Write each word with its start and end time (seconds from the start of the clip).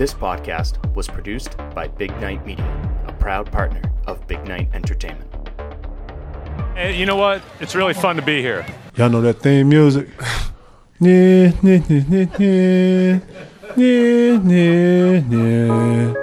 This 0.00 0.14
podcast 0.14 0.78
was 0.94 1.08
produced 1.08 1.58
by 1.74 1.86
Big 1.86 2.10
Night 2.22 2.46
Media, 2.46 2.64
a 3.06 3.12
proud 3.12 3.52
partner 3.52 3.82
of 4.06 4.26
Big 4.26 4.42
Night 4.48 4.70
Entertainment. 4.72 5.30
Hey, 6.74 6.98
you 6.98 7.04
know 7.04 7.16
what? 7.16 7.42
It's 7.60 7.74
really 7.74 7.92
fun 7.92 8.16
to 8.16 8.22
be 8.22 8.40
here. 8.40 8.64
Y'all 8.96 9.10
know 9.10 9.20
that 9.20 9.40
theme 9.40 9.68
music? 9.68 10.08
Yeah, 11.02 11.52
yeah, 11.62 11.80
yeah, 11.88 12.26
yeah, 12.38 13.20
yeah, 13.76 14.40
yeah, 14.44 15.20
yeah. 15.28 16.14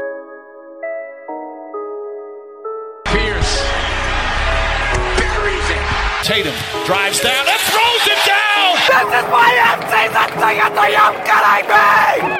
Pierce 3.05 3.61
buries 5.17 5.69
it. 5.69 6.23
Tatum 6.23 6.53
drives 6.85 7.19
down 7.21 7.45
and 7.47 7.61
throws 7.69 8.05
it 8.07 8.21
down. 8.25 8.73
This 8.89 9.21
is 9.21 9.29
my 9.29 9.49
MC 9.69 10.13
that 10.13 10.29
thing 10.33 10.57
at 10.61 10.73
the 10.73 10.91
young 10.91 11.15
kidding 11.25 11.69
me! 11.69 12.27
What's 12.27 12.36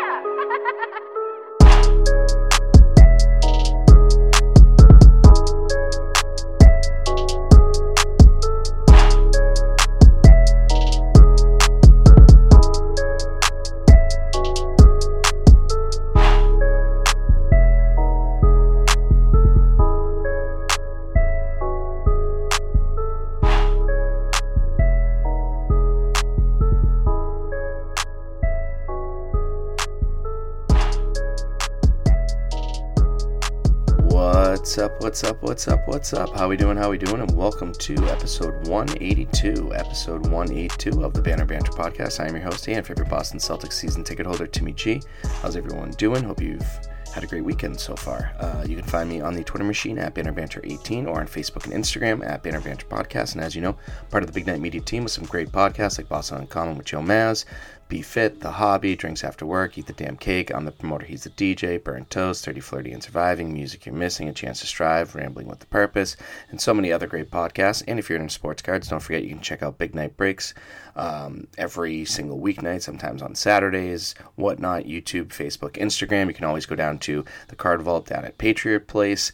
What's 35.58 35.68
up? 35.70 35.88
What's 35.88 36.14
up? 36.14 36.38
How 36.38 36.48
we 36.48 36.56
doing? 36.56 36.78
How 36.78 36.92
we 36.92 37.00
doing? 37.00 37.20
And 37.20 37.36
welcome 37.36 37.74
to 37.74 37.96
episode 38.10 38.68
182, 38.68 39.74
episode 39.74 40.28
182 40.28 41.04
of 41.04 41.16
the 41.16 41.22
Banner 41.24 41.46
Banter 41.46 41.72
podcast. 41.72 42.20
I 42.20 42.28
am 42.28 42.36
your 42.36 42.44
host 42.44 42.70
and 42.70 42.86
favorite 42.86 43.10
Boston 43.10 43.40
Celtics 43.40 43.74
season 43.74 44.04
ticket 44.04 44.28
holder, 44.28 44.46
Timmy 44.46 44.74
G. 44.74 45.02
How's 45.42 45.56
everyone 45.56 45.90
doing? 45.94 46.24
Hope 46.24 46.44
you've 46.44 46.62
had 47.12 47.24
a 47.24 47.28
great 47.28 47.44
weekend 47.44 47.80
so 47.80 47.96
far. 47.96 48.32
Uh, 48.40 48.66
you 48.68 48.76
can 48.76 48.86
find 48.86 49.10
me 49.10 49.20
on 49.20 49.34
the 49.34 49.44
Twitter 49.44 49.64
machine 49.64 49.98
at 49.98 50.14
Banner 50.14 50.32
Banter 50.32 50.62
18 50.64 51.08
or 51.08 51.20
on 51.20 51.26
Facebook 51.26 51.66
and 51.66 51.74
Instagram 51.74 52.24
at 52.24 52.44
Banner 52.44 52.62
Banter 52.62 52.86
Podcast. 52.86 53.34
And 53.34 53.44
as 53.44 53.56
you 53.56 53.62
know, 53.64 53.76
part 54.12 54.22
of 54.22 54.28
the 54.28 54.34
Big 54.34 54.46
Night 54.46 54.62
Media 54.62 54.80
team 54.80 55.02
with 55.02 55.12
some 55.12 55.26
great 55.26 55.52
podcasts 55.52 55.98
like 55.98 56.08
Boston 56.08 56.38
Uncommon 56.38 56.78
with 56.78 56.86
Joe 56.86 57.02
Maz, 57.02 57.46
be 57.88 58.02
Fit, 58.02 58.42
The 58.42 58.52
Hobby, 58.52 58.96
Drinks 58.96 59.24
After 59.24 59.46
Work, 59.46 59.78
Eat 59.78 59.88
the 59.88 59.94
Damn 59.94 60.18
Cake, 60.18 60.54
I'm 60.54 60.66
the 60.66 60.72
promoter, 60.72 61.06
he's 61.06 61.24
the 61.24 61.30
DJ, 61.30 61.82
Burnt 61.82 62.10
Toast, 62.10 62.44
30 62.44 62.60
Flirty 62.60 62.92
and 62.92 63.02
Surviving, 63.02 63.54
Music 63.54 63.86
You're 63.86 63.96
Missing, 63.96 64.28
A 64.30 64.34
Chance 64.34 64.60
to 64.62 64.68
Strive, 64.68 65.16
Rambling 65.16 65.48
with 65.48 65.60
the 65.60 65.66
Purpose, 65.68 66.18
and 66.50 66.60
so 66.60 66.74
many 66.74 66.92
other 66.92 67.08
great 67.08 67.32
podcasts. 67.32 67.84
And 67.88 68.00
if 68.00 68.10
you're 68.10 68.20
into 68.20 68.34
sports 68.34 68.62
cards, 68.62 68.90
don't 68.90 69.00
forget 69.00 69.24
you 69.24 69.30
can 69.30 69.42
check 69.42 69.64
out 69.64 69.78
Big 69.78 69.96
Night 69.96 70.18
Breaks 70.18 70.54
um, 70.98 71.48
every 71.58 72.04
single 72.06 72.40
weeknight, 72.40 72.82
sometimes 72.82 73.22
on 73.22 73.36
Saturdays, 73.36 74.16
whatnot, 74.36 74.84
YouTube, 74.84 75.28
Facebook, 75.28 75.74
Instagram. 75.74 76.28
You 76.28 76.34
can 76.34 76.46
always 76.46 76.66
go 76.66 76.76
down 76.76 76.98
to 77.00 77.24
the 77.50 77.56
Card 77.56 77.82
Vault 77.84 78.08
down 78.08 78.26
at 78.26 78.38
Patriot 78.40 78.88
Place, 78.88 79.32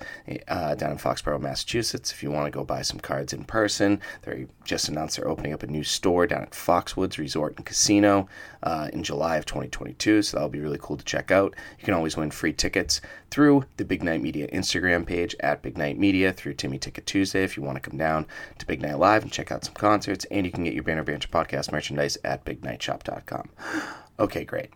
uh, 0.49 0.75
down 0.75 0.91
in 0.91 0.97
Foxborough, 0.97 1.41
Massachusetts, 1.41 2.11
if 2.11 2.21
you 2.21 2.31
want 2.31 2.45
to 2.45 2.51
go 2.51 2.65
buy 2.65 2.81
some 2.81 2.99
cards 2.99 3.31
in 3.31 3.45
person. 3.45 4.01
They 4.23 4.47
just 4.65 4.89
announced 4.89 5.17
they're 5.17 5.27
opening 5.27 5.53
up 5.53 5.63
a 5.63 5.67
new 5.67 5.83
store 5.83 6.27
down 6.27 6.41
at 6.41 6.51
Foxwoods 6.51 7.17
Resort 7.17 7.55
and 7.55 7.65
Casino 7.65 8.27
uh, 8.63 8.89
in 8.93 9.03
July 9.03 9.37
of 9.37 9.45
2022, 9.45 10.21
so 10.21 10.37
that'll 10.37 10.49
be 10.49 10.59
really 10.59 10.79
cool 10.81 10.97
to 10.97 11.05
check 11.05 11.31
out. 11.31 11.55
You 11.79 11.85
can 11.85 11.93
always 11.93 12.17
win 12.17 12.31
free 12.31 12.53
tickets 12.53 13.01
through 13.29 13.65
the 13.77 13.85
Big 13.85 14.03
Night 14.03 14.21
Media 14.21 14.47
Instagram 14.47 15.05
page 15.05 15.35
at 15.39 15.61
Big 15.61 15.77
Night 15.77 15.97
Media 15.97 16.33
through 16.33 16.53
Timmy 16.53 16.77
Ticket 16.77 17.05
Tuesday 17.05 17.43
if 17.43 17.57
you 17.57 17.63
want 17.63 17.81
to 17.81 17.89
come 17.89 17.97
down 17.97 18.25
to 18.59 18.65
Big 18.65 18.81
Night 18.81 18.99
Live 18.99 19.23
and 19.23 19.31
check 19.31 19.51
out 19.51 19.65
some 19.65 19.73
concerts, 19.73 20.25
and 20.31 20.45
you 20.45 20.51
can 20.51 20.63
get 20.63 20.73
your 20.73 20.83
Banner 20.83 21.03
Banter 21.03 21.27
podcast 21.27 21.71
merchandise 21.71 22.17
at 22.23 22.45
BigNightShop.com. 22.45 23.49
Okay, 24.19 24.43
great. 24.43 24.69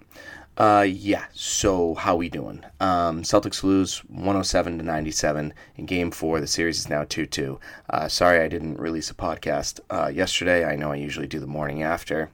Uh, 0.57 0.85
yeah. 0.89 1.25
So 1.33 1.93
how 1.93 2.15
we 2.15 2.29
doing? 2.29 2.63
Um, 2.79 3.21
Celtics 3.21 3.63
lose 3.63 3.99
107 4.05 4.79
to 4.79 4.83
97 4.83 5.53
in 5.75 5.85
Game 5.85 6.09
Four. 6.09 6.39
The 6.39 6.47
series 6.47 6.79
is 6.79 6.89
now 6.89 7.03
2-2. 7.03 7.59
Uh, 7.89 8.07
sorry, 8.07 8.39
I 8.39 8.47
didn't 8.47 8.79
release 8.79 9.11
a 9.11 9.13
podcast 9.13 9.79
uh, 9.91 10.07
yesterday. 10.07 10.65
I 10.65 10.75
know 10.75 10.91
I 10.91 10.95
usually 10.95 11.27
do 11.27 11.39
the 11.39 11.45
morning 11.45 11.83
after. 11.83 12.31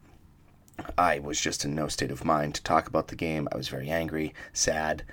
I 0.98 1.20
was 1.20 1.40
just 1.40 1.66
in 1.66 1.76
no 1.76 1.88
state 1.88 2.12
of 2.12 2.26
mind 2.26 2.56
to 2.56 2.64
talk 2.64 2.88
about 2.88 3.08
the 3.08 3.16
game. 3.16 3.48
I 3.52 3.58
was 3.58 3.68
very 3.68 3.90
angry, 3.90 4.34
sad, 4.54 5.04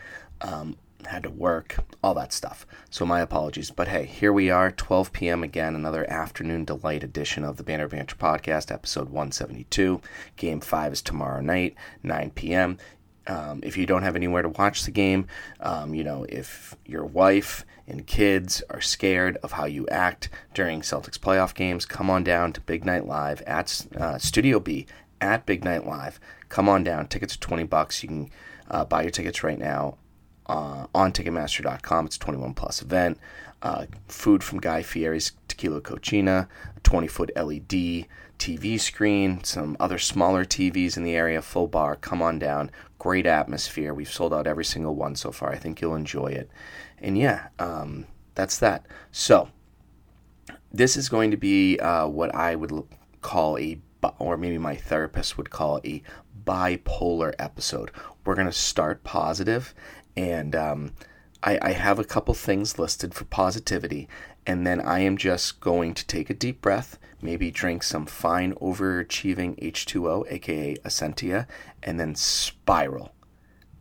um, 0.41 0.77
had 1.07 1.23
to 1.23 1.31
work, 1.31 1.77
all 2.03 2.15
that 2.15 2.33
stuff. 2.33 2.67
So 2.91 3.07
my 3.07 3.21
apologies. 3.21 3.71
But 3.71 3.89
hey, 3.89 4.05
here 4.05 4.33
we 4.33 4.51
are, 4.51 4.71
12 4.71 5.13
p.m. 5.13 5.43
again, 5.43 5.75
another 5.75 6.09
afternoon 6.11 6.65
delight 6.65 7.03
edition 7.03 7.45
of 7.45 7.57
the 7.57 7.63
Banner 7.63 7.89
Banter 7.89 8.17
Podcast, 8.17 8.71
episode 8.71 9.09
172. 9.09 10.01
Game 10.37 10.61
5 10.61 10.93
is 10.93 11.03
tomorrow 11.03 11.41
night, 11.41 11.75
9 12.03 12.31
p.m. 12.31 12.79
Um, 13.27 13.61
if 13.63 13.77
you 13.77 13.87
don't 13.87 14.03
have 14.03 14.17
anywhere 14.17 14.43
to 14.43 14.49
watch 14.49 14.85
the 14.85 14.91
game, 14.91 15.27
um, 15.61 15.95
you 15.95 16.03
know, 16.03 16.27
if 16.29 16.75
your 16.85 17.05
wife 17.05 17.65
and 17.87 18.07
kids 18.07 18.63
are 18.71 18.81
scared 18.81 19.37
of 19.43 19.53
how 19.53 19.67
you 19.67 19.87
act 19.89 20.31
during 20.55 20.81
Celtics 20.81 21.19
playoff 21.19 21.55
games, 21.55 21.85
come 21.85 22.11
on 22.11 22.25
down 22.25 22.53
to 22.53 22.61
Big 22.61 22.85
Night 22.85 23.07
Live 23.07 23.43
at 23.43 23.87
uh, 23.97 24.19
Studio 24.19 24.59
B 24.59 24.87
at 25.21 25.47
Big 25.47 25.65
Night 25.65 25.87
Live. 25.87 26.21
Come 26.49 26.69
on 26.69 26.85
down. 26.85 27.07
Tickets 27.07 27.35
are 27.35 27.41
20 27.41 27.65
bucks. 27.65 28.03
You 28.03 28.09
can 28.09 28.31
uh, 28.71 28.85
buy 28.85 29.03
your 29.03 29.11
tickets 29.11 29.43
right 29.43 29.59
now 29.59 29.99
uh, 30.47 30.87
on 30.95 31.13
Ticketmaster.com. 31.13 32.07
It's 32.07 32.17
a 32.17 32.21
21 32.21 32.55
plus 32.55 32.83
event. 32.83 33.19
Uh, 33.63 33.87
food 34.09 34.43
from 34.43 34.61
Guy 34.61 34.83
Fieri's 34.83 35.33
Tequila 35.49 35.81
Cocina, 35.81 36.49
a 36.77 36.81
20 36.81 37.07
foot 37.07 37.31
LED 37.37 38.07
TV 38.39 38.81
screen, 38.81 39.45
some 39.45 39.77
other 39.79 39.99
smaller 39.99 40.45
TVs 40.45 40.97
in 40.97 41.05
the 41.05 41.15
area, 41.15 41.43
full 41.43 41.69
bar. 41.69 41.97
Come 41.97 42.23
on 42.23 42.39
down. 42.39 42.71
Great 42.99 43.27
atmosphere. 43.27 43.93
We've 43.93 44.11
sold 44.11 44.33
out 44.33 44.47
every 44.47 44.65
single 44.65 44.95
one 44.95 45.15
so 45.15 45.31
far. 45.31 45.51
I 45.51 45.57
think 45.57 45.81
you'll 45.81 45.95
enjoy 45.95 46.29
it. 46.29 46.51
And 46.99 47.19
yeah, 47.19 47.49
um, 47.59 48.07
that's 48.35 48.59
that. 48.59 48.87
So, 49.13 49.51
this 50.73 50.97
is 50.97 51.09
going 51.09 51.31
to 51.31 51.37
be 51.37 51.79
uh, 51.79 52.09
what 52.09 52.35
I 52.35 52.55
would 52.55 52.73
call 53.21 53.59
a 53.59 53.79
or 54.19 54.37
maybe 54.37 54.59
my 54.59 54.77
therapist 54.77 55.37
would 55.37 55.51
call 55.51 55.77
it 55.79 55.87
a 55.87 56.03
bipolar 56.45 57.35
episode. 57.39 57.91
We're 58.25 58.35
going 58.35 58.47
to 58.47 58.53
start 58.53 59.05
positive, 59.05 59.75
and 60.17 60.55
um, 60.55 60.93
I, 61.43 61.59
I 61.63 61.73
have 61.73 61.99
a 61.99 62.05
couple 62.05 62.35
things 62.35 62.79
listed 62.79 63.15
for 63.15 63.25
positivity, 63.25 64.09
and 64.47 64.67
then 64.67 64.81
I 64.81 65.01
am 65.01 65.17
just 65.17 65.61
going 65.61 65.95
to 65.95 66.07
take 66.07 66.31
a 66.31 66.35
deep 66.35 66.61
breath, 66.61 66.99
maybe 67.23 67.51
drink 67.51 67.83
some 67.83 68.07
fine 68.07 68.55
overachieving 68.55 69.59
H2O, 69.63 70.31
aka 70.31 70.77
Essentia, 70.85 71.47
and 71.83 71.99
then 71.99 72.15
spiral. 72.15 73.15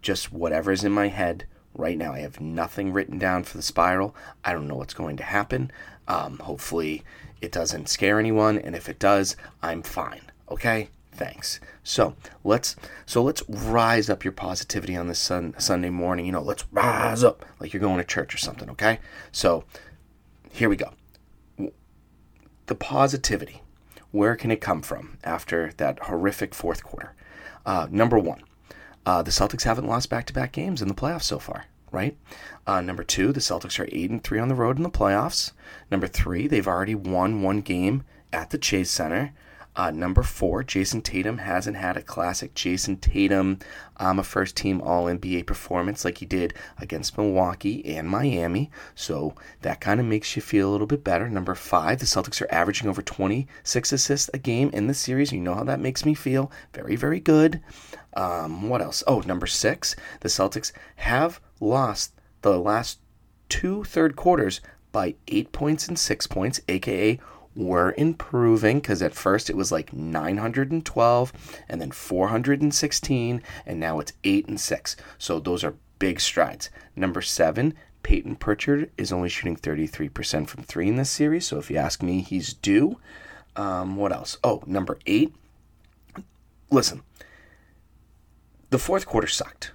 Just 0.01 0.31
whatever's 0.31 0.83
in 0.83 0.91
my 0.91 1.07
head 1.07 1.45
right 1.73 1.97
now. 1.97 2.13
I 2.13 2.19
have 2.19 2.39
nothing 2.39 2.93
written 2.93 3.17
down 3.17 3.43
for 3.43 3.57
the 3.57 3.63
spiral. 3.63 4.15
I 4.43 4.53
don't 4.53 4.67
know 4.67 4.75
what's 4.75 4.93
going 4.93 5.17
to 5.17 5.23
happen. 5.23 5.71
Um, 6.07 6.39
hopefully, 6.39 7.03
it 7.41 7.51
doesn't 7.51 7.89
scare 7.89 8.19
anyone, 8.19 8.57
and 8.57 8.75
if 8.75 8.89
it 8.89 8.99
does, 8.99 9.35
I'm 9.61 9.81
fine. 9.81 10.21
Okay? 10.49 10.89
Thanks. 11.11 11.59
So 11.83 12.15
let's 12.43 12.75
so 13.05 13.21
let's 13.21 13.43
rise 13.49 14.09
up 14.09 14.23
your 14.23 14.31
positivity 14.31 14.95
on 14.95 15.07
this 15.07 15.19
sun, 15.19 15.53
Sunday 15.57 15.89
morning. 15.89 16.25
You 16.25 16.31
know, 16.31 16.41
let's 16.41 16.65
rise 16.71 17.23
up 17.23 17.45
like 17.59 17.73
you're 17.73 17.81
going 17.81 17.97
to 17.97 18.05
church 18.05 18.33
or 18.33 18.37
something. 18.37 18.69
Okay? 18.69 18.99
So 19.31 19.65
here 20.51 20.69
we 20.69 20.77
go. 20.77 20.93
The 22.67 22.75
positivity. 22.75 23.63
Where 24.11 24.35
can 24.35 24.49
it 24.49 24.61
come 24.61 24.81
from 24.81 25.17
after 25.23 25.71
that 25.77 25.99
horrific 26.03 26.55
fourth 26.55 26.83
quarter? 26.83 27.15
Uh, 27.65 27.87
number 27.91 28.17
one, 28.17 28.41
uh, 29.05 29.21
the 29.21 29.31
Celtics 29.31 29.63
haven't 29.63 29.87
lost 29.87 30.09
back-to-back 30.09 30.51
games 30.51 30.81
in 30.81 30.87
the 30.87 30.95
playoffs 30.95 31.23
so 31.23 31.37
far 31.37 31.65
right? 31.91 32.17
Uh, 32.67 32.81
number 32.81 33.03
two, 33.03 33.31
the 33.31 33.39
Celtics 33.39 33.79
are 33.79 33.89
eight 33.91 34.09
and 34.09 34.23
three 34.23 34.39
on 34.39 34.47
the 34.47 34.55
road 34.55 34.77
in 34.77 34.83
the 34.83 34.89
playoffs. 34.89 35.51
Number 35.89 36.07
three, 36.07 36.47
they've 36.47 36.67
already 36.67 36.95
won 36.95 37.41
one 37.41 37.61
game 37.61 38.03
at 38.31 38.49
the 38.51 38.57
Chase 38.57 38.91
Center. 38.91 39.33
Uh, 39.75 39.91
number 39.91 40.23
four, 40.23 40.61
Jayson 40.61 41.01
Tatum 41.01 41.37
hasn't 41.37 41.77
had 41.77 41.95
a 41.95 42.01
classic 42.01 42.53
Jayson 42.53 42.97
Tatum, 42.97 43.59
um, 43.97 44.19
a 44.19 44.23
first 44.23 44.57
team 44.57 44.81
All 44.81 45.05
NBA 45.05 45.45
performance 45.45 46.03
like 46.03 46.17
he 46.17 46.25
did 46.25 46.53
against 46.79 47.17
Milwaukee 47.17 47.85
and 47.85 48.09
Miami. 48.09 48.71
So 48.93 49.35
that 49.61 49.79
kind 49.79 50.01
of 50.01 50.05
makes 50.05 50.35
you 50.35 50.41
feel 50.41 50.69
a 50.69 50.71
little 50.73 50.87
bit 50.87 51.03
better. 51.03 51.29
Number 51.29 51.55
five, 51.55 51.99
the 51.99 52.05
Celtics 52.05 52.41
are 52.41 52.53
averaging 52.53 52.89
over 52.89 53.01
26 53.01 53.93
assists 53.93 54.29
a 54.33 54.37
game 54.37 54.69
in 54.73 54.87
the 54.87 54.93
series. 54.93 55.31
You 55.31 55.39
know 55.39 55.55
how 55.55 55.63
that 55.63 55.79
makes 55.79 56.03
me 56.03 56.13
feel. 56.13 56.51
Very, 56.73 56.97
very 56.97 57.21
good. 57.21 57.61
Um, 58.15 58.67
what 58.67 58.81
else? 58.81 59.01
Oh, 59.07 59.21
number 59.21 59.47
six, 59.47 59.95
the 60.19 60.29
Celtics 60.29 60.73
have 60.97 61.39
lost 61.59 62.13
the 62.41 62.57
last 62.57 62.99
two 63.47 63.83
third 63.83 64.15
quarters 64.15 64.61
by 64.91 65.15
eight 65.27 65.51
points 65.51 65.87
and 65.87 65.97
six 65.97 66.27
points, 66.27 66.61
aka 66.67 67.19
we're 67.55 67.93
improving 67.97 68.79
because 68.79 69.01
at 69.01 69.13
first 69.13 69.49
it 69.49 69.57
was 69.57 69.71
like 69.71 69.91
912 69.91 71.33
and 71.67 71.81
then 71.81 71.91
416 71.91 73.41
and 73.65 73.79
now 73.79 73.99
it's 73.99 74.13
8 74.23 74.47
and 74.47 74.59
6 74.59 74.95
so 75.17 75.39
those 75.39 75.63
are 75.63 75.73
big 75.99 76.19
strides. 76.19 76.69
Number 76.95 77.21
seven, 77.21 77.75
Payton 78.01 78.37
Pritchard 78.37 78.89
is 78.97 79.11
only 79.11 79.29
shooting 79.29 79.57
33% 79.57 80.47
from 80.47 80.63
three 80.63 80.87
in 80.87 80.95
this 80.95 81.11
series. 81.11 81.45
So 81.45 81.59
if 81.59 81.69
you 81.69 81.77
ask 81.77 82.01
me, 82.01 82.21
he's 82.21 82.53
due. 82.53 82.97
Um, 83.55 83.97
what 83.97 84.13
else? 84.13 84.37
Oh, 84.43 84.63
number 84.65 84.97
eight. 85.05 85.35
Listen, 86.71 87.03
the 88.69 88.79
fourth 88.79 89.05
quarter 89.05 89.27
sucked. 89.27 89.73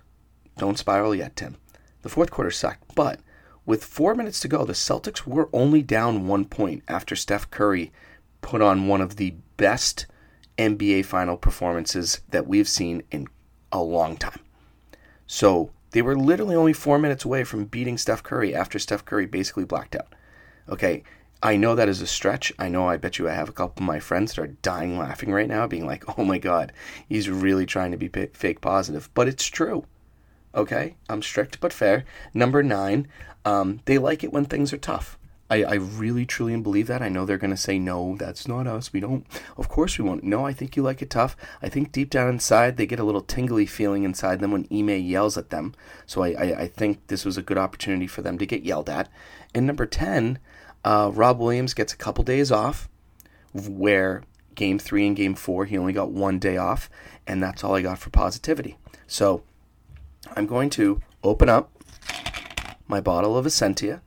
Don't 0.56 0.78
spiral 0.78 1.14
yet, 1.14 1.36
Tim. 1.36 1.56
The 2.04 2.10
fourth 2.10 2.30
quarter 2.30 2.50
sucked, 2.50 2.94
but 2.94 3.20
with 3.64 3.82
four 3.82 4.14
minutes 4.14 4.38
to 4.40 4.48
go, 4.48 4.66
the 4.66 4.74
Celtics 4.74 5.26
were 5.26 5.48
only 5.54 5.80
down 5.80 6.26
one 6.26 6.44
point 6.44 6.82
after 6.86 7.16
Steph 7.16 7.50
Curry 7.50 7.92
put 8.42 8.60
on 8.60 8.88
one 8.88 9.00
of 9.00 9.16
the 9.16 9.36
best 9.56 10.04
NBA 10.58 11.06
final 11.06 11.38
performances 11.38 12.20
that 12.28 12.46
we've 12.46 12.68
seen 12.68 13.04
in 13.10 13.26
a 13.72 13.82
long 13.82 14.18
time. 14.18 14.40
So 15.26 15.70
they 15.92 16.02
were 16.02 16.14
literally 16.14 16.54
only 16.54 16.74
four 16.74 16.98
minutes 16.98 17.24
away 17.24 17.42
from 17.42 17.64
beating 17.64 17.96
Steph 17.96 18.22
Curry 18.22 18.54
after 18.54 18.78
Steph 18.78 19.06
Curry 19.06 19.24
basically 19.24 19.64
blacked 19.64 19.96
out. 19.96 20.14
Okay, 20.68 21.04
I 21.42 21.56
know 21.56 21.74
that 21.74 21.88
is 21.88 22.02
a 22.02 22.06
stretch. 22.06 22.52
I 22.58 22.68
know 22.68 22.86
I 22.86 22.98
bet 22.98 23.18
you 23.18 23.30
I 23.30 23.32
have 23.32 23.48
a 23.48 23.52
couple 23.52 23.82
of 23.82 23.86
my 23.86 23.98
friends 23.98 24.34
that 24.34 24.42
are 24.42 24.48
dying 24.60 24.98
laughing 24.98 25.32
right 25.32 25.48
now, 25.48 25.66
being 25.66 25.86
like, 25.86 26.18
oh 26.18 26.24
my 26.26 26.36
God, 26.36 26.70
he's 27.08 27.30
really 27.30 27.64
trying 27.64 27.92
to 27.92 27.96
be 27.96 28.08
fake 28.34 28.60
positive. 28.60 29.08
But 29.14 29.26
it's 29.26 29.46
true. 29.46 29.86
Okay, 30.54 30.94
I'm 31.08 31.22
strict 31.22 31.60
but 31.60 31.72
fair. 31.72 32.04
Number 32.32 32.62
nine, 32.62 33.08
um, 33.44 33.80
they 33.86 33.98
like 33.98 34.22
it 34.22 34.32
when 34.32 34.44
things 34.44 34.72
are 34.72 34.78
tough. 34.78 35.18
I, 35.50 35.62
I 35.62 35.74
really 35.74 36.24
truly 36.24 36.56
believe 36.56 36.86
that. 36.86 37.02
I 37.02 37.08
know 37.08 37.26
they're 37.26 37.38
going 37.38 37.50
to 37.50 37.56
say, 37.56 37.78
no, 37.78 38.16
that's 38.16 38.48
not 38.48 38.66
us. 38.66 38.92
We 38.92 39.00
don't. 39.00 39.26
Of 39.56 39.68
course 39.68 39.98
we 39.98 40.04
won't. 40.04 40.24
No, 40.24 40.46
I 40.46 40.52
think 40.52 40.74
you 40.74 40.82
like 40.82 41.02
it 41.02 41.10
tough. 41.10 41.36
I 41.60 41.68
think 41.68 41.92
deep 41.92 42.10
down 42.10 42.28
inside, 42.28 42.76
they 42.76 42.86
get 42.86 42.98
a 42.98 43.04
little 43.04 43.20
tingly 43.20 43.66
feeling 43.66 44.04
inside 44.04 44.40
them 44.40 44.52
when 44.52 44.66
Ime 44.72 45.00
yells 45.00 45.36
at 45.36 45.50
them. 45.50 45.74
So 46.06 46.22
I, 46.22 46.28
I, 46.30 46.60
I 46.62 46.68
think 46.68 47.06
this 47.08 47.24
was 47.24 47.36
a 47.36 47.42
good 47.42 47.58
opportunity 47.58 48.06
for 48.06 48.22
them 48.22 48.38
to 48.38 48.46
get 48.46 48.64
yelled 48.64 48.88
at. 48.88 49.10
And 49.54 49.66
number 49.66 49.86
10, 49.86 50.38
uh, 50.84 51.10
Rob 51.12 51.38
Williams 51.38 51.74
gets 51.74 51.92
a 51.92 51.98
couple 51.98 52.24
days 52.24 52.50
off 52.50 52.88
where 53.52 54.22
game 54.54 54.78
three 54.78 55.06
and 55.06 55.14
game 55.14 55.34
four, 55.34 55.66
he 55.66 55.76
only 55.76 55.92
got 55.92 56.10
one 56.10 56.38
day 56.38 56.56
off. 56.56 56.88
And 57.26 57.42
that's 57.42 57.62
all 57.62 57.74
I 57.74 57.82
got 57.82 57.98
for 57.98 58.10
positivity. 58.10 58.78
So 59.06 59.42
I'm 60.34 60.46
going 60.46 60.70
to 60.70 61.00
open 61.22 61.48
up 61.48 61.70
my 62.86 63.00
bottle 63.00 63.36
of 63.36 63.46
Essentia. 63.46 64.02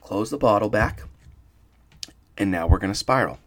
Close 0.00 0.30
the 0.30 0.38
bottle 0.38 0.68
back. 0.68 1.02
And 2.36 2.50
now 2.50 2.66
we're 2.66 2.78
going 2.78 2.92
to 2.92 2.98
spiral. 2.98 3.38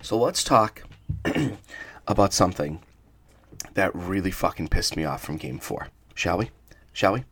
So 0.00 0.18
let's 0.18 0.42
talk 0.42 0.82
about 2.06 2.32
something 2.32 2.80
that 3.74 3.94
really 3.94 4.30
fucking 4.30 4.68
pissed 4.68 4.96
me 4.96 5.04
off 5.04 5.22
from 5.22 5.36
game 5.36 5.58
four. 5.58 5.88
Shall 6.14 6.38
we? 6.38 6.50
Shall 6.92 7.14
we? 7.14 7.24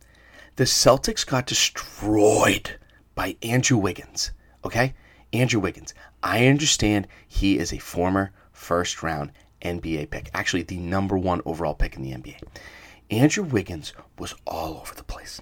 The 0.55 0.63
Celtics 0.63 1.25
got 1.25 1.45
destroyed 1.45 2.77
by 3.15 3.35
Andrew 3.41 3.77
Wiggins. 3.77 4.31
Okay? 4.65 4.93
Andrew 5.33 5.59
Wiggins. 5.59 5.93
I 6.21 6.47
understand 6.47 7.07
he 7.27 7.57
is 7.57 7.71
a 7.71 7.77
former 7.77 8.31
first 8.51 9.01
round 9.01 9.31
NBA 9.61 10.09
pick, 10.09 10.29
actually, 10.33 10.63
the 10.63 10.77
number 10.77 11.17
one 11.17 11.41
overall 11.45 11.75
pick 11.75 11.95
in 11.95 12.01
the 12.01 12.11
NBA. 12.11 12.41
Andrew 13.09 13.43
Wiggins 13.43 13.93
was 14.17 14.33
all 14.45 14.77
over 14.77 14.95
the 14.95 15.03
place. 15.03 15.41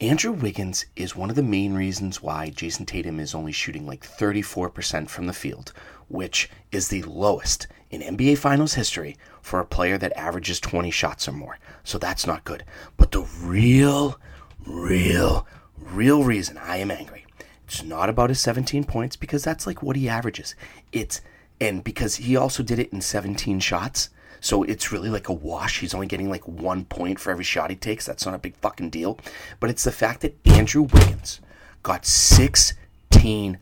Andrew 0.00 0.32
Wiggins 0.32 0.86
is 0.96 1.14
one 1.14 1.28
of 1.28 1.36
the 1.36 1.42
main 1.42 1.74
reasons 1.74 2.22
why 2.22 2.48
Jayson 2.48 2.86
Tatum 2.86 3.20
is 3.20 3.34
only 3.34 3.52
shooting 3.52 3.86
like 3.86 4.00
34% 4.00 5.10
from 5.10 5.26
the 5.26 5.32
field, 5.34 5.74
which 6.08 6.48
is 6.72 6.88
the 6.88 7.02
lowest 7.02 7.66
in 7.90 8.00
NBA 8.00 8.38
Finals 8.38 8.74
history 8.74 9.16
for 9.42 9.60
a 9.60 9.66
player 9.66 9.98
that 9.98 10.16
averages 10.16 10.58
20 10.60 10.90
shots 10.90 11.28
or 11.28 11.32
more. 11.32 11.58
So 11.84 11.98
that's 11.98 12.26
not 12.26 12.44
good. 12.44 12.64
But 12.96 13.10
the 13.10 13.26
real, 13.42 14.18
real, 14.66 15.46
real 15.76 16.24
reason 16.24 16.56
I 16.56 16.78
am 16.78 16.90
angry, 16.90 17.26
it's 17.70 17.84
not 17.84 18.08
about 18.08 18.30
his 18.30 18.40
17 18.40 18.82
points 18.82 19.14
because 19.14 19.44
that's 19.44 19.64
like 19.64 19.80
what 19.80 19.94
he 19.94 20.08
averages. 20.08 20.56
It's 20.90 21.20
and 21.60 21.84
because 21.84 22.16
he 22.16 22.34
also 22.34 22.64
did 22.64 22.80
it 22.80 22.92
in 22.92 23.00
17 23.00 23.60
shots. 23.60 24.10
So 24.40 24.64
it's 24.64 24.90
really 24.90 25.08
like 25.08 25.28
a 25.28 25.32
wash. 25.32 25.78
He's 25.78 25.94
only 25.94 26.08
getting 26.08 26.28
like 26.28 26.48
one 26.48 26.84
point 26.84 27.20
for 27.20 27.30
every 27.30 27.44
shot 27.44 27.70
he 27.70 27.76
takes. 27.76 28.04
That's 28.04 28.26
not 28.26 28.34
a 28.34 28.38
big 28.38 28.56
fucking 28.56 28.90
deal. 28.90 29.20
But 29.60 29.70
it's 29.70 29.84
the 29.84 29.92
fact 29.92 30.22
that 30.22 30.36
Andrew 30.44 30.82
Wiggins 30.82 31.40
got 31.84 32.04
16 32.04 33.58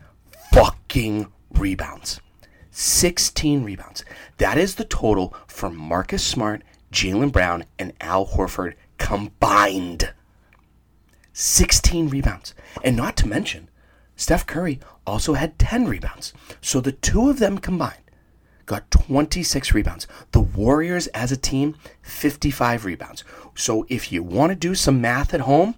fucking 0.51 1.31
rebounds. 1.51 2.19
16 2.71 3.63
rebounds. 3.63 4.03
That 4.39 4.57
is 4.57 4.73
the 4.73 4.85
total 4.85 5.35
for 5.45 5.69
Marcus 5.69 6.23
Smart, 6.23 6.63
Jaylen 6.91 7.31
Brown, 7.31 7.65
and 7.77 7.93
Al 8.01 8.25
Horford 8.25 8.73
combined. 8.97 10.13
16 11.33 12.09
rebounds. 12.09 12.55
And 12.83 12.97
not 12.97 13.15
to 13.17 13.27
mention, 13.27 13.68
Steph 14.19 14.45
Curry 14.45 14.81
also 15.07 15.35
had 15.35 15.57
10 15.57 15.87
rebounds. 15.87 16.33
So 16.59 16.81
the 16.81 16.91
two 16.91 17.29
of 17.29 17.39
them 17.39 17.57
combined 17.57 18.03
got 18.65 18.91
26 18.91 19.73
rebounds. 19.73 20.07
The 20.33 20.41
Warriors 20.41 21.07
as 21.07 21.31
a 21.31 21.37
team, 21.37 21.75
55 22.01 22.83
rebounds. 22.83 23.23
So 23.55 23.85
if 23.87 24.11
you 24.11 24.21
want 24.21 24.51
to 24.51 24.57
do 24.57 24.75
some 24.75 24.99
math 24.99 25.33
at 25.33 25.39
home, 25.39 25.75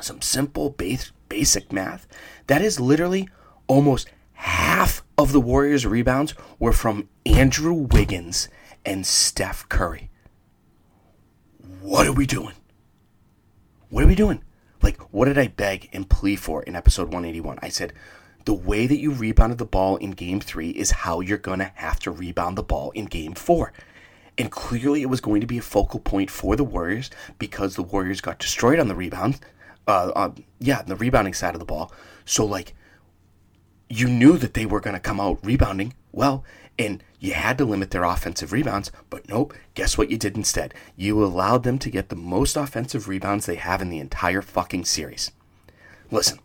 some 0.00 0.20
simple 0.20 0.70
base, 0.70 1.12
basic 1.28 1.72
math, 1.72 2.08
that 2.48 2.62
is 2.62 2.80
literally 2.80 3.28
almost 3.68 4.10
half 4.32 5.04
of 5.16 5.30
the 5.30 5.40
Warriors' 5.40 5.86
rebounds 5.86 6.34
were 6.58 6.72
from 6.72 7.08
Andrew 7.24 7.74
Wiggins 7.74 8.48
and 8.84 9.06
Steph 9.06 9.68
Curry. 9.68 10.10
What 11.80 12.08
are 12.08 12.12
we 12.12 12.26
doing? 12.26 12.54
What 13.88 14.02
are 14.02 14.08
we 14.08 14.16
doing? 14.16 14.42
Like, 14.82 15.00
what 15.12 15.26
did 15.26 15.38
I 15.38 15.48
beg 15.48 15.88
and 15.92 16.08
plea 16.08 16.36
for 16.36 16.62
in 16.62 16.76
episode 16.76 17.04
181? 17.04 17.58
I 17.62 17.68
said, 17.68 17.92
the 18.44 18.54
way 18.54 18.86
that 18.86 18.98
you 18.98 19.12
rebounded 19.12 19.58
the 19.58 19.64
ball 19.64 19.96
in 19.96 20.10
game 20.10 20.40
three 20.40 20.70
is 20.70 20.90
how 20.90 21.20
you're 21.20 21.38
going 21.38 21.60
to 21.60 21.72
have 21.76 22.00
to 22.00 22.10
rebound 22.10 22.58
the 22.58 22.62
ball 22.62 22.90
in 22.90 23.04
game 23.04 23.34
four. 23.34 23.72
And 24.36 24.50
clearly, 24.50 25.02
it 25.02 25.10
was 25.10 25.20
going 25.20 25.40
to 25.42 25.46
be 25.46 25.58
a 25.58 25.62
focal 25.62 26.00
point 26.00 26.30
for 26.30 26.56
the 26.56 26.64
Warriors 26.64 27.10
because 27.38 27.76
the 27.76 27.82
Warriors 27.82 28.20
got 28.20 28.38
destroyed 28.38 28.80
on 28.80 28.88
the 28.88 28.94
rebound. 28.94 29.38
Uh, 29.86 30.10
uh, 30.16 30.30
yeah, 30.58 30.82
the 30.82 30.96
rebounding 30.96 31.34
side 31.34 31.54
of 31.54 31.60
the 31.60 31.66
ball. 31.66 31.92
So, 32.24 32.44
like, 32.44 32.74
you 33.88 34.08
knew 34.08 34.38
that 34.38 34.54
they 34.54 34.66
were 34.66 34.80
going 34.80 34.94
to 34.94 35.00
come 35.00 35.20
out 35.20 35.44
rebounding 35.44 35.94
well, 36.12 36.44
and 36.78 37.02
you 37.20 37.34
had 37.34 37.58
to 37.58 37.64
limit 37.64 37.90
their 37.90 38.04
offensive 38.04 38.52
rebounds. 38.52 38.90
But 39.10 39.28
nope, 39.28 39.54
guess 39.74 39.96
what 39.96 40.10
you 40.10 40.18
did 40.18 40.36
instead? 40.36 40.74
You 40.96 41.22
allowed 41.24 41.62
them 41.62 41.78
to 41.78 41.90
get 41.90 42.08
the 42.08 42.16
most 42.16 42.56
offensive 42.56 43.08
rebounds 43.08 43.46
they 43.46 43.56
have 43.56 43.82
in 43.82 43.90
the 43.90 43.98
entire 43.98 44.42
fucking 44.42 44.84
series. 44.84 45.30
Listen, 46.10 46.38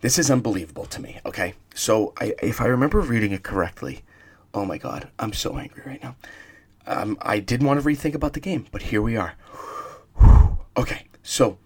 this 0.00 0.18
is 0.18 0.30
unbelievable 0.30 0.86
to 0.86 1.00
me, 1.00 1.20
okay? 1.24 1.54
So, 1.74 2.12
I, 2.18 2.34
if 2.42 2.60
I 2.60 2.66
remember 2.66 3.00
reading 3.00 3.32
it 3.32 3.42
correctly, 3.42 4.02
oh 4.52 4.64
my 4.64 4.78
god, 4.78 5.08
I'm 5.18 5.32
so 5.32 5.56
angry 5.58 5.82
right 5.86 6.02
now. 6.02 6.16
Um, 6.86 7.18
I 7.20 7.40
didn't 7.40 7.66
want 7.66 7.80
to 7.80 7.86
rethink 7.86 8.14
about 8.14 8.34
the 8.34 8.40
game, 8.40 8.66
but 8.70 8.82
here 8.82 9.02
we 9.02 9.16
are. 9.16 9.34
okay, 10.76 11.04
so 11.22 11.58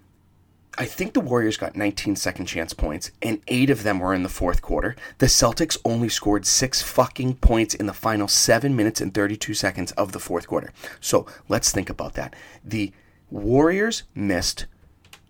I 0.79 0.85
think 0.85 1.13
the 1.13 1.21
Warriors 1.21 1.57
got 1.57 1.77
19 1.77 2.17
second 2.17 2.47
chance 2.47 2.73
points, 2.73 3.11
and 3.21 3.43
eight 3.49 3.71
of 3.71 3.83
them 3.83 3.99
were 3.99 4.15
in 4.15 4.23
the 4.23 4.29
fourth 4.29 4.63
quarter. 4.63 4.95
The 5.19 5.27
Celtics 5.27 5.77
only 5.85 6.09
scored 6.09 6.47
six 6.47 6.81
fucking 6.81 7.37
points 7.37 7.75
in 7.75 7.87
the 7.87 7.93
final 7.93 8.29
seven 8.29 8.77
minutes 8.77 9.01
and 9.01 9.13
32 9.13 9.53
seconds 9.55 9.93
of 9.93 10.13
the 10.13 10.21
fourth 10.21 10.47
quarter. 10.47 10.73
So 11.01 11.27
let's 11.49 11.73
think 11.73 11.91
about 11.91 12.15
that. 12.15 12.35
The 12.65 12.93
Warriors 13.31 14.05
missed 14.15 14.67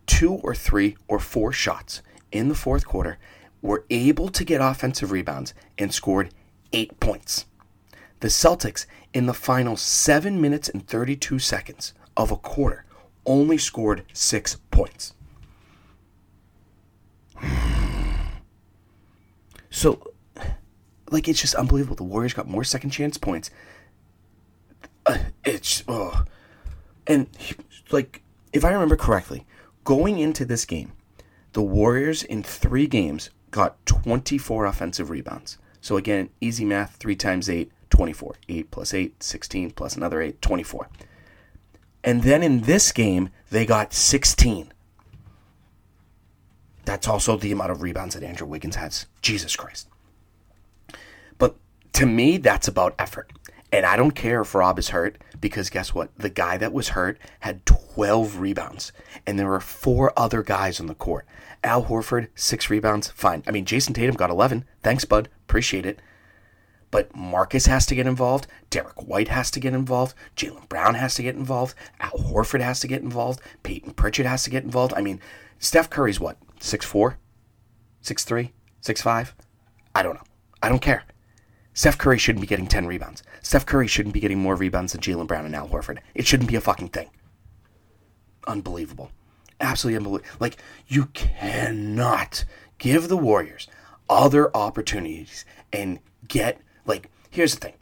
two 0.07 0.35
or 0.35 0.55
three 0.55 0.97
or 1.09 1.19
four 1.19 1.53
shots 1.53 2.03
in 2.33 2.49
the 2.49 2.55
fourth 2.55 2.87
quarter, 2.87 3.19
were 3.63 3.85
able 3.91 4.29
to 4.29 4.45
get 4.45 4.61
offensive 4.61 5.11
rebounds, 5.11 5.55
and 5.79 5.93
scored 5.93 6.33
eight 6.73 6.99
points. 7.01 7.47
The 8.21 8.29
Celtics, 8.29 8.87
in 9.13 9.27
the 9.27 9.35
final 9.35 9.77
seven 9.77 10.41
minutes 10.41 10.69
and 10.69 10.87
32 10.87 11.39
seconds 11.39 11.95
of 12.17 12.31
a 12.31 12.37
quarter, 12.37 12.85
only 13.27 13.59
scored 13.59 14.05
six 14.13 14.57
points. 14.71 15.15
So, 19.71 20.13
like, 21.11 21.29
it's 21.29 21.41
just 21.41 21.55
unbelievable. 21.55 21.97
The 21.97 22.05
Warriors 22.05 22.35
got 22.35 22.49
more 22.49 22.65
second 22.65 22.91
chance 22.91 23.17
points. 23.17 23.51
Uh, 25.07 25.19
it's, 25.45 25.85
oh. 25.89 26.25
And, 27.07 27.29
like, 27.91 28.23
if 28.53 28.65
I 28.65 28.73
remember 28.73 28.97
correctly, 28.97 29.47
going 29.85 30.19
into 30.19 30.45
this 30.45 30.65
game, 30.65 30.93
the 31.53 31.63
Warriors 31.63 32.23
in 32.23 32.43
three 32.43 32.87
games 32.87 33.31
got 33.51 33.85
24 33.87 34.67
offensive 34.67 35.11
rebounds. 35.11 35.59
So, 35.81 35.97
again, 35.97 36.31
easy 36.41 36.65
math 36.65 36.97
3 36.97 37.17
times 37.17 37.49
8, 37.49 37.71
24. 37.89 38.35
8 38.49 38.71
plus 38.71 38.95
8, 38.95 39.23
16 39.23 39.71
plus 39.71 39.97
another 39.97 40.21
8, 40.21 40.43
24. 40.43 40.89
And 42.05 42.23
then 42.23 42.43
in 42.43 42.63
this 42.63 42.93
game, 42.93 43.31
they 43.51 43.67
got 43.67 43.93
16. 43.93 44.73
That's 46.91 47.07
also 47.07 47.37
the 47.37 47.53
amount 47.53 47.71
of 47.71 47.83
rebounds 47.83 48.17
that 48.17 48.25
Andrew 48.25 48.49
Wiggins 48.49 48.75
has. 48.75 49.07
Jesus 49.23 49.55
Christ. 49.55 49.87
But 51.39 51.55
to 51.93 52.05
me, 52.05 52.37
that's 52.37 52.67
about 52.67 52.97
effort. 52.99 53.31
And 53.71 53.87
I 53.87 53.95
don't 53.95 54.11
care 54.11 54.41
if 54.41 54.57
Rob 54.57 54.77
is 54.77 54.89
hurt 54.89 55.17
because 55.41 55.71
guess 55.71 55.95
what? 55.95 56.11
The 56.19 56.31
guy 56.31 56.57
that 56.57 56.73
was 56.73 56.89
hurt 56.89 57.17
had 57.39 57.65
12 57.65 58.41
rebounds, 58.41 58.91
and 59.25 59.39
there 59.39 59.47
were 59.47 59.61
four 59.61 60.13
other 60.17 60.43
guys 60.43 60.81
on 60.81 60.87
the 60.87 60.97
court. 60.97 61.27
Al 61.63 61.85
Horford, 61.85 62.27
six 62.35 62.69
rebounds, 62.69 63.07
fine. 63.13 63.45
I 63.47 63.53
mean, 63.53 63.67
Jayson 63.67 63.95
Tatum 63.95 64.17
got 64.17 64.29
11. 64.29 64.65
Thanks, 64.83 65.05
bud. 65.05 65.29
Appreciate 65.45 65.87
it. 65.87 66.01
But 66.91 67.15
Marcus 67.15 67.67
has 67.67 67.87
to 67.87 67.95
get 67.95 68.07
involved. 68.07 68.47
Derrick 68.69 69.01
White 69.07 69.29
has 69.29 69.51
to 69.53 69.61
get 69.61 69.75
involved. 69.75 70.15
Jaylen 70.37 70.69
Brown 70.69 70.95
has 70.95 71.15
to 71.15 71.23
get 71.23 71.37
involved. 71.37 71.75
Al 72.01 72.11
Horford 72.11 72.61
has 72.61 72.81
to 72.81 72.89
get 72.89 73.03
involved. 73.03 73.41
Payton 73.63 73.95
Pritchard 73.95 74.27
has 74.27 74.43
to 74.45 74.51
get 74.51 74.65
involved. 74.65 74.93
I 74.97 75.01
mean, 75.01 75.21
Steph 75.59 75.89
Curry's 75.89 76.19
what? 76.19 76.37
6'4? 76.59 77.15
6'3? 78.03 78.51
6'5? 78.83 79.33
I 79.95 80.03
don't 80.03 80.15
know. 80.15 80.25
I 80.63 80.69
don't 80.69 80.83
care. 80.83 81.05
Steph 81.73 81.99
Curry 81.99 82.19
shouldn't 82.19 82.41
be 82.41 82.47
getting 82.47 82.67
10 82.67 82.87
rebounds. 82.87 83.23
Steph 83.43 83.67
Curry 83.67 83.87
shouldn't 83.87 84.13
be 84.13 84.21
getting 84.21 84.39
more 84.39 84.57
rebounds 84.57 84.93
than 84.93 85.01
Jaylen 85.01 85.27
Brown 85.27 85.47
and 85.47 85.55
Al 85.55 85.69
Horford. 85.69 85.99
It 86.15 86.27
shouldn't 86.27 86.49
be 86.49 86.57
a 86.57 86.61
fucking 86.61 86.89
thing. 86.89 87.11
Unbelievable. 88.47 89.13
Absolutely 89.61 89.99
unbelievable. 89.99 90.37
Like, 90.41 90.57
you 90.89 91.07
cannot 91.07 92.45
give 92.79 93.09
the 93.09 93.17
Warriors 93.17 93.69
other 94.09 94.55
opportunities 94.57 95.45
and 95.73 96.01
get, 96.27 96.61
like, 96.87 97.11
here's 97.31 97.55
the 97.55 97.61
thing. 97.61 97.75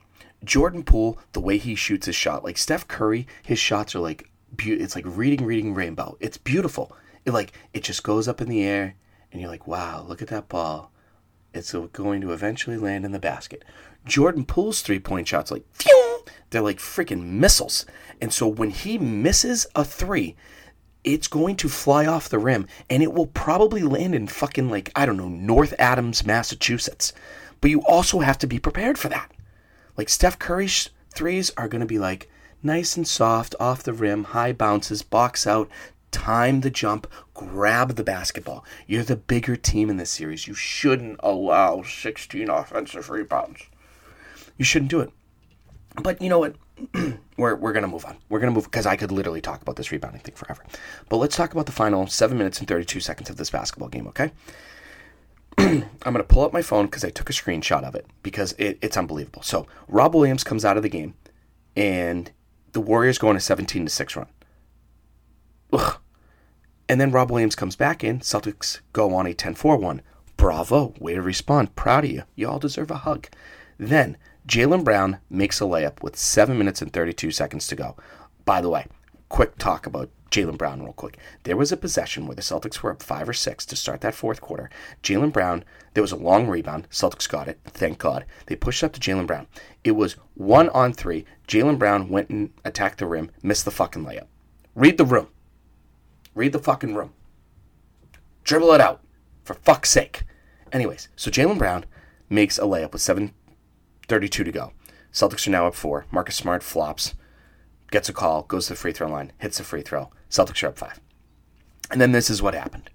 Jordan 0.45 0.85
Poole, 0.85 1.19
the 1.33 1.41
way 1.41 1.59
he 1.59 1.75
shoots 1.75 2.07
his 2.07 2.15
shot, 2.15 2.45
like 2.45 2.59
Steph 2.59 2.87
Curry, 2.87 3.27
his 3.43 3.59
shots 3.59 3.95
are 3.95 4.01
like, 4.01 4.31
it's 4.59 4.95
like 4.95 5.05
reading, 5.07 5.45
reading 5.45 5.75
rainbow. 5.75 6.17
It's 6.21 6.39
beautiful. 6.39 6.93
It 7.25 7.33
like, 7.33 7.53
it 7.75 7.83
just 7.83 8.03
goes 8.03 8.29
up 8.29 8.41
in 8.41 8.49
the 8.49 8.63
air 8.63 8.95
and 9.33 9.41
you're 9.41 9.51
like, 9.51 9.67
wow, 9.67 10.05
look 10.07 10.23
at 10.23 10.29
that 10.29 10.49
ball. 10.49 10.93
It's 11.53 11.73
going 11.73 12.21
to 12.21 12.33
eventually 12.33 12.77
land 12.77 13.05
in 13.05 13.13
the 13.13 13.19
basket. 13.19 13.65
Jordan 14.05 14.45
Poole's 14.45 14.81
three 14.81 15.01
point 15.01 15.27
shots, 15.27 15.51
like, 15.51 15.65
phew, 15.73 16.25
they're 16.51 16.63
like 16.63 16.79
freaking 16.79 17.25
missiles. 17.25 17.85
And 18.21 18.33
so 18.33 18.47
when 18.47 18.71
he 18.71 18.97
misses 18.97 19.67
a 19.75 19.85
three, 19.85 20.37
it's 21.05 21.29
going 21.29 21.57
to 21.57 21.69
fly 21.69 22.07
off 22.07 22.29
the 22.29 22.39
rim 22.39 22.67
and 22.89 23.03
it 23.03 23.13
will 23.13 23.27
probably 23.27 23.83
land 23.83 24.15
in 24.15 24.29
fucking, 24.29 24.69
like, 24.71 24.91
I 24.95 25.05
don't 25.05 25.17
know, 25.17 25.29
North 25.29 25.75
Adams, 25.79 26.25
Massachusetts. 26.25 27.13
But 27.61 27.71
you 27.71 27.83
also 27.87 28.21
have 28.21 28.39
to 28.39 28.47
be 28.47 28.59
prepared 28.59 28.99
for 28.99 29.09
that. 29.09 29.33
Like, 29.97 30.09
Steph 30.09 30.39
Curry's 30.39 30.91
threes 31.15 31.51
are 31.57 31.69
going 31.69 31.81
to 31.81 31.87
be 31.87 31.99
like 31.99 32.31
nice 32.63 32.97
and 32.97 33.07
soft, 33.07 33.55
off 33.59 33.83
the 33.83 33.93
rim, 33.93 34.25
high 34.25 34.53
bounces, 34.53 35.03
box 35.03 35.47
out, 35.47 35.69
time 36.11 36.61
the 36.61 36.71
jump, 36.71 37.07
grab 37.35 37.97
the 37.97 38.05
basketball. 38.05 38.65
You're 38.87 39.05
the 39.05 39.17
bigger 39.17 39.57
team 39.57 39.91
in 39.91 39.97
this 39.97 40.11
series. 40.11 40.47
You 40.47 40.55
shouldn't 40.55 41.21
allow 41.23 41.83
16 41.83 42.49
offensive 42.49 43.11
rebounds. 43.11 43.63
You 44.57 44.65
shouldn't 44.65 44.91
do 44.91 45.01
it. 45.01 45.11
But 46.03 46.21
you 46.23 46.29
know 46.29 46.39
what? 46.39 46.57
we're 47.37 47.57
we're 47.57 47.73
gonna 47.73 47.89
move 47.89 48.05
on. 48.05 48.17
We're 48.29 48.39
gonna 48.39 48.53
move 48.53 48.65
because 48.65 48.87
I 48.87 48.95
could 48.97 49.11
literally 49.11 49.41
talk 49.41 49.63
about 49.63 49.77
this 49.77 49.91
rebounding 49.91 50.21
thing 50.21 50.35
forever. 50.35 50.65
But 51.09 51.17
let's 51.17 51.37
talk 51.37 51.53
about 51.53 51.67
the 51.67 51.73
final 51.73 52.07
seven 52.07 52.39
minutes 52.39 52.61
and 52.61 52.69
thirty 52.69 52.85
two 52.85 53.01
seconds 53.01 53.31
of 53.31 53.37
this 53.37 53.51
basketball 53.51 53.89
game. 53.89 54.07
Okay. 54.09 54.31
I'm 55.59 55.83
gonna 56.05 56.23
pull 56.23 56.45
up 56.45 56.53
my 56.53 56.63
phone 56.63 56.87
because 56.87 57.05
I 57.05 57.11
took 57.11 57.29
a 57.29 57.33
screenshot 57.33 57.83
of 57.83 57.97
it 57.97 58.07
because 58.23 58.53
it, 58.59 58.79
it's 58.81 58.97
unbelievable. 58.97 59.43
So 59.43 59.67
Rob 59.89 60.15
Williams 60.15 60.45
comes 60.45 60.65
out 60.65 60.77
of 60.77 60.85
the 60.85 60.89
game, 60.89 61.15
and 61.77 62.31
the 62.73 62.81
Warriors 62.81 63.19
go 63.19 63.29
on 63.29 63.37
a 63.37 63.41
17 63.41 63.85
to 63.85 63.91
six 63.91 64.15
run. 64.15 64.29
Ugh. 65.73 65.99
And 66.89 67.01
then 67.01 67.11
Rob 67.11 67.31
Williams 67.31 67.57
comes 67.57 67.75
back 67.75 68.05
in. 68.05 68.21
Celtics 68.21 68.81
go 68.93 69.15
on 69.15 69.27
a 69.27 69.35
10 69.35 69.55
4 69.55 69.77
1. 69.77 70.03
Bravo. 70.37 70.95
Way 71.01 71.15
to 71.15 71.23
respond. 71.23 71.75
Proud 71.75 72.05
of 72.05 72.11
you. 72.11 72.23
You 72.37 72.49
all 72.49 72.61
deserve 72.61 72.93
a 72.93 72.99
hug. 72.99 73.27
Then 73.79 74.17
Jaylen 74.47 74.85
Brown 74.85 75.19
makes 75.29 75.61
a 75.61 75.65
layup 75.65 76.03
with 76.03 76.17
7 76.17 76.57
minutes 76.57 76.81
and 76.81 76.93
32 76.93 77.33
seconds 77.33 77.67
to 77.67 77.77
go. 77.77 77.97
By 78.45 78.61
the 78.61 78.71
way, 78.71 78.87
quick 79.29 79.59
talk 79.59 79.87
about 79.87 80.11
Jaylen 80.31 80.59
Brown, 80.59 80.83
real 80.83 80.93
quick. 80.93 81.19
There 81.45 81.57
was 81.57 81.73
a 81.73 81.77
possession 81.77 82.27
where 82.27 82.35
the 82.35 82.43
Celtics 82.43 82.83
were 82.83 82.91
up 82.91 83.03
5 83.03 83.29
or 83.29 83.33
6 83.33 83.67
to 83.67 83.77
start 83.77 84.03
that 84.03 84.15
fourth 84.15 84.41
quarter. 84.41 84.71
Jaylen 85.03 85.33
Brown, 85.33 85.65
there 85.95 86.03
was 86.03 86.13
a 86.13 86.17
long 86.17 86.49
rebound. 86.49 86.89
Celtics 86.91 87.29
got 87.29 87.49
it. 87.49 87.59
Thank 87.65 87.99
God. 87.99 88.25
They 88.47 88.57
pushed 88.57 88.85
up 88.85 88.93
to 88.93 89.01
Jaylen 89.01 89.27
Brown. 89.27 89.47
It 89.85 89.93
was 89.93 90.17
1 90.35 90.69
on 90.71 90.93
3. 90.93 91.25
Jaylen 91.47 91.79
Brown 91.79 92.09
went 92.09 92.29
and 92.29 92.51
attacked 92.65 92.99
the 92.99 93.07
rim, 93.07 93.31
missed 93.43 93.65
the 93.65 93.71
fucking 93.71 94.05
layup. 94.05 94.27
Read 94.75 94.99
the 94.99 95.05
room. 95.05 95.29
Read 96.35 96.53
the 96.53 96.59
fucking 96.59 96.95
room. 96.95 97.13
Dribble 98.45 98.73
it 98.73 98.81
out. 98.81 99.03
For 99.45 99.55
fuck's 99.55 99.91
sake. 99.91 100.25
Anyways, 100.73 101.09
so 101.17 101.31
Jaylen 101.31 101.59
Brown 101.59 101.87
makes 102.29 102.59
a 102.59 102.63
layup 102.63 102.93
with 102.93 103.01
7.32 103.01 104.31
to 104.31 104.53
go. 104.53 104.73
Celtics 105.13 105.47
are 105.47 105.51
now 105.51 105.67
up 105.67 105.75
four. 105.75 106.05
Marcus 106.11 106.37
Smart 106.37 106.63
flops, 106.63 107.15
gets 107.91 108.09
a 108.09 108.13
call, 108.13 108.43
goes 108.43 108.67
to 108.67 108.73
the 108.75 108.79
free 108.79 108.93
throw 108.93 109.09
line, 109.09 109.33
hits 109.39 109.59
the 109.59 109.65
free 109.65 109.83
throw. 109.83 110.11
Celtics 110.31 110.63
are 110.63 110.69
up 110.69 110.79
five. 110.79 111.01
And 111.91 112.01
then 112.01 112.13
this 112.13 112.29
is 112.29 112.43
what 112.43 112.55
happened 112.55 112.91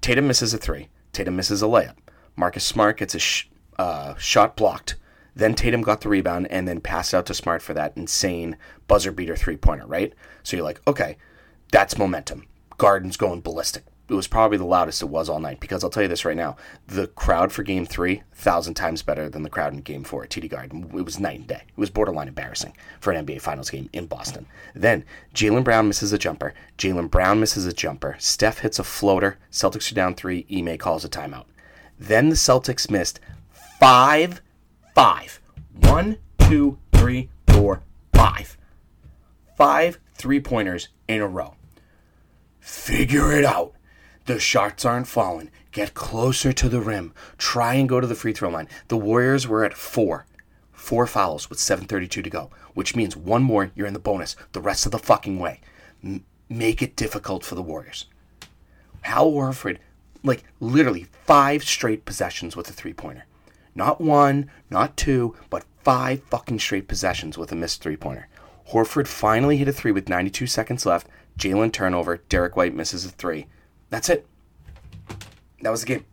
Tatum 0.00 0.26
misses 0.26 0.54
a 0.54 0.58
three. 0.58 0.88
Tatum 1.12 1.36
misses 1.36 1.62
a 1.62 1.66
layup. 1.66 1.96
Marcus 2.36 2.64
Smart 2.64 2.98
gets 2.98 3.14
a 3.14 3.18
sh- 3.18 3.48
uh, 3.78 4.14
shot 4.16 4.56
blocked. 4.56 4.96
Then 5.34 5.54
Tatum 5.54 5.82
got 5.82 6.00
the 6.00 6.08
rebound 6.08 6.46
and 6.50 6.66
then 6.66 6.80
passed 6.80 7.12
out 7.12 7.26
to 7.26 7.34
Smart 7.34 7.60
for 7.60 7.74
that 7.74 7.92
insane 7.96 8.56
buzzer 8.86 9.12
beater 9.12 9.36
three 9.36 9.56
pointer, 9.56 9.86
right? 9.86 10.14
So 10.42 10.56
you're 10.56 10.64
like, 10.64 10.80
okay, 10.86 11.16
that's 11.72 11.98
momentum. 11.98 12.46
Garden's 12.78 13.16
going 13.16 13.40
ballistic. 13.40 13.84
It 14.08 14.14
was 14.14 14.28
probably 14.28 14.56
the 14.56 14.64
loudest 14.64 15.02
it 15.02 15.06
was 15.06 15.28
all 15.28 15.40
night 15.40 15.58
because 15.58 15.82
I'll 15.82 15.90
tell 15.90 16.02
you 16.02 16.08
this 16.08 16.24
right 16.24 16.36
now: 16.36 16.56
the 16.86 17.08
crowd 17.08 17.52
for 17.52 17.62
Game 17.62 17.86
Three, 17.86 18.22
thousand 18.32 18.74
times 18.74 19.02
better 19.02 19.28
than 19.28 19.42
the 19.42 19.50
crowd 19.50 19.72
in 19.72 19.80
Game 19.80 20.04
Four 20.04 20.24
at 20.24 20.30
TD 20.30 20.48
Garden. 20.48 20.90
It 20.96 21.04
was 21.04 21.18
night 21.18 21.40
and 21.40 21.48
day. 21.48 21.62
It 21.68 21.78
was 21.78 21.90
borderline 21.90 22.28
embarrassing 22.28 22.76
for 23.00 23.12
an 23.12 23.26
NBA 23.26 23.40
Finals 23.40 23.70
game 23.70 23.90
in 23.92 24.06
Boston. 24.06 24.46
Then 24.74 25.04
Jaylen 25.34 25.64
Brown 25.64 25.88
misses 25.88 26.12
a 26.12 26.18
jumper. 26.18 26.54
Jaylen 26.78 27.10
Brown 27.10 27.40
misses 27.40 27.66
a 27.66 27.72
jumper. 27.72 28.16
Steph 28.18 28.60
hits 28.60 28.78
a 28.78 28.84
floater. 28.84 29.38
Celtics 29.50 29.90
are 29.90 29.96
down 29.96 30.14
three. 30.14 30.46
Ime 30.50 30.78
calls 30.78 31.04
a 31.04 31.08
timeout. 31.08 31.46
Then 31.98 32.28
the 32.28 32.36
Celtics 32.36 32.90
missed 32.90 33.20
five, 33.80 34.40
five, 34.94 35.40
one, 35.80 36.18
two, 36.40 36.78
three, 36.92 37.30
four, 37.48 37.82
five, 38.12 38.56
five 39.56 39.98
three 40.14 40.40
pointers 40.40 40.88
in 41.08 41.20
a 41.20 41.26
row. 41.26 41.54
Figure 42.60 43.32
it 43.32 43.44
out. 43.44 43.75
The 44.26 44.40
shots 44.40 44.84
aren't 44.84 45.06
falling. 45.06 45.50
Get 45.70 45.94
closer 45.94 46.52
to 46.52 46.68
the 46.68 46.80
rim. 46.80 47.14
Try 47.38 47.74
and 47.74 47.88
go 47.88 48.00
to 48.00 48.06
the 48.08 48.16
free 48.16 48.32
throw 48.32 48.50
line. 48.50 48.68
The 48.88 48.96
Warriors 48.96 49.46
were 49.46 49.64
at 49.64 49.74
four. 49.74 50.26
Four 50.72 51.06
fouls 51.06 51.48
with 51.48 51.60
7.32 51.60 52.08
to 52.10 52.30
go, 52.30 52.50
which 52.74 52.96
means 52.96 53.16
one 53.16 53.44
more, 53.44 53.70
you're 53.74 53.86
in 53.86 53.92
the 53.92 54.00
bonus 54.00 54.34
the 54.52 54.60
rest 54.60 54.84
of 54.84 54.92
the 54.92 54.98
fucking 54.98 55.38
way. 55.38 55.60
M- 56.02 56.24
make 56.48 56.82
it 56.82 56.96
difficult 56.96 57.44
for 57.44 57.54
the 57.54 57.62
Warriors. 57.62 58.06
Hal 59.02 59.30
Warford, 59.30 59.78
like 60.24 60.42
literally 60.58 61.06
five 61.24 61.62
straight 61.62 62.04
possessions 62.04 62.56
with 62.56 62.68
a 62.68 62.72
three 62.72 62.92
pointer. 62.92 63.26
Not 63.76 64.00
one, 64.00 64.50
not 64.70 64.96
two, 64.96 65.36
but 65.50 65.64
five 65.84 66.22
fucking 66.24 66.58
straight 66.58 66.88
possessions 66.88 67.38
with 67.38 67.52
a 67.52 67.56
missed 67.56 67.80
three 67.80 67.96
pointer. 67.96 68.26
Horford 68.70 69.06
finally 69.06 69.58
hit 69.58 69.68
a 69.68 69.72
three 69.72 69.92
with 69.92 70.08
92 70.08 70.48
seconds 70.48 70.84
left. 70.84 71.06
Jaylen 71.38 71.72
turnover. 71.72 72.16
Derrick 72.28 72.56
White 72.56 72.74
misses 72.74 73.04
a 73.04 73.10
three. 73.10 73.46
That's 73.90 74.08
it. 74.08 74.26
That 75.62 75.70
was 75.70 75.80
the 75.80 75.86
game. 75.86 76.04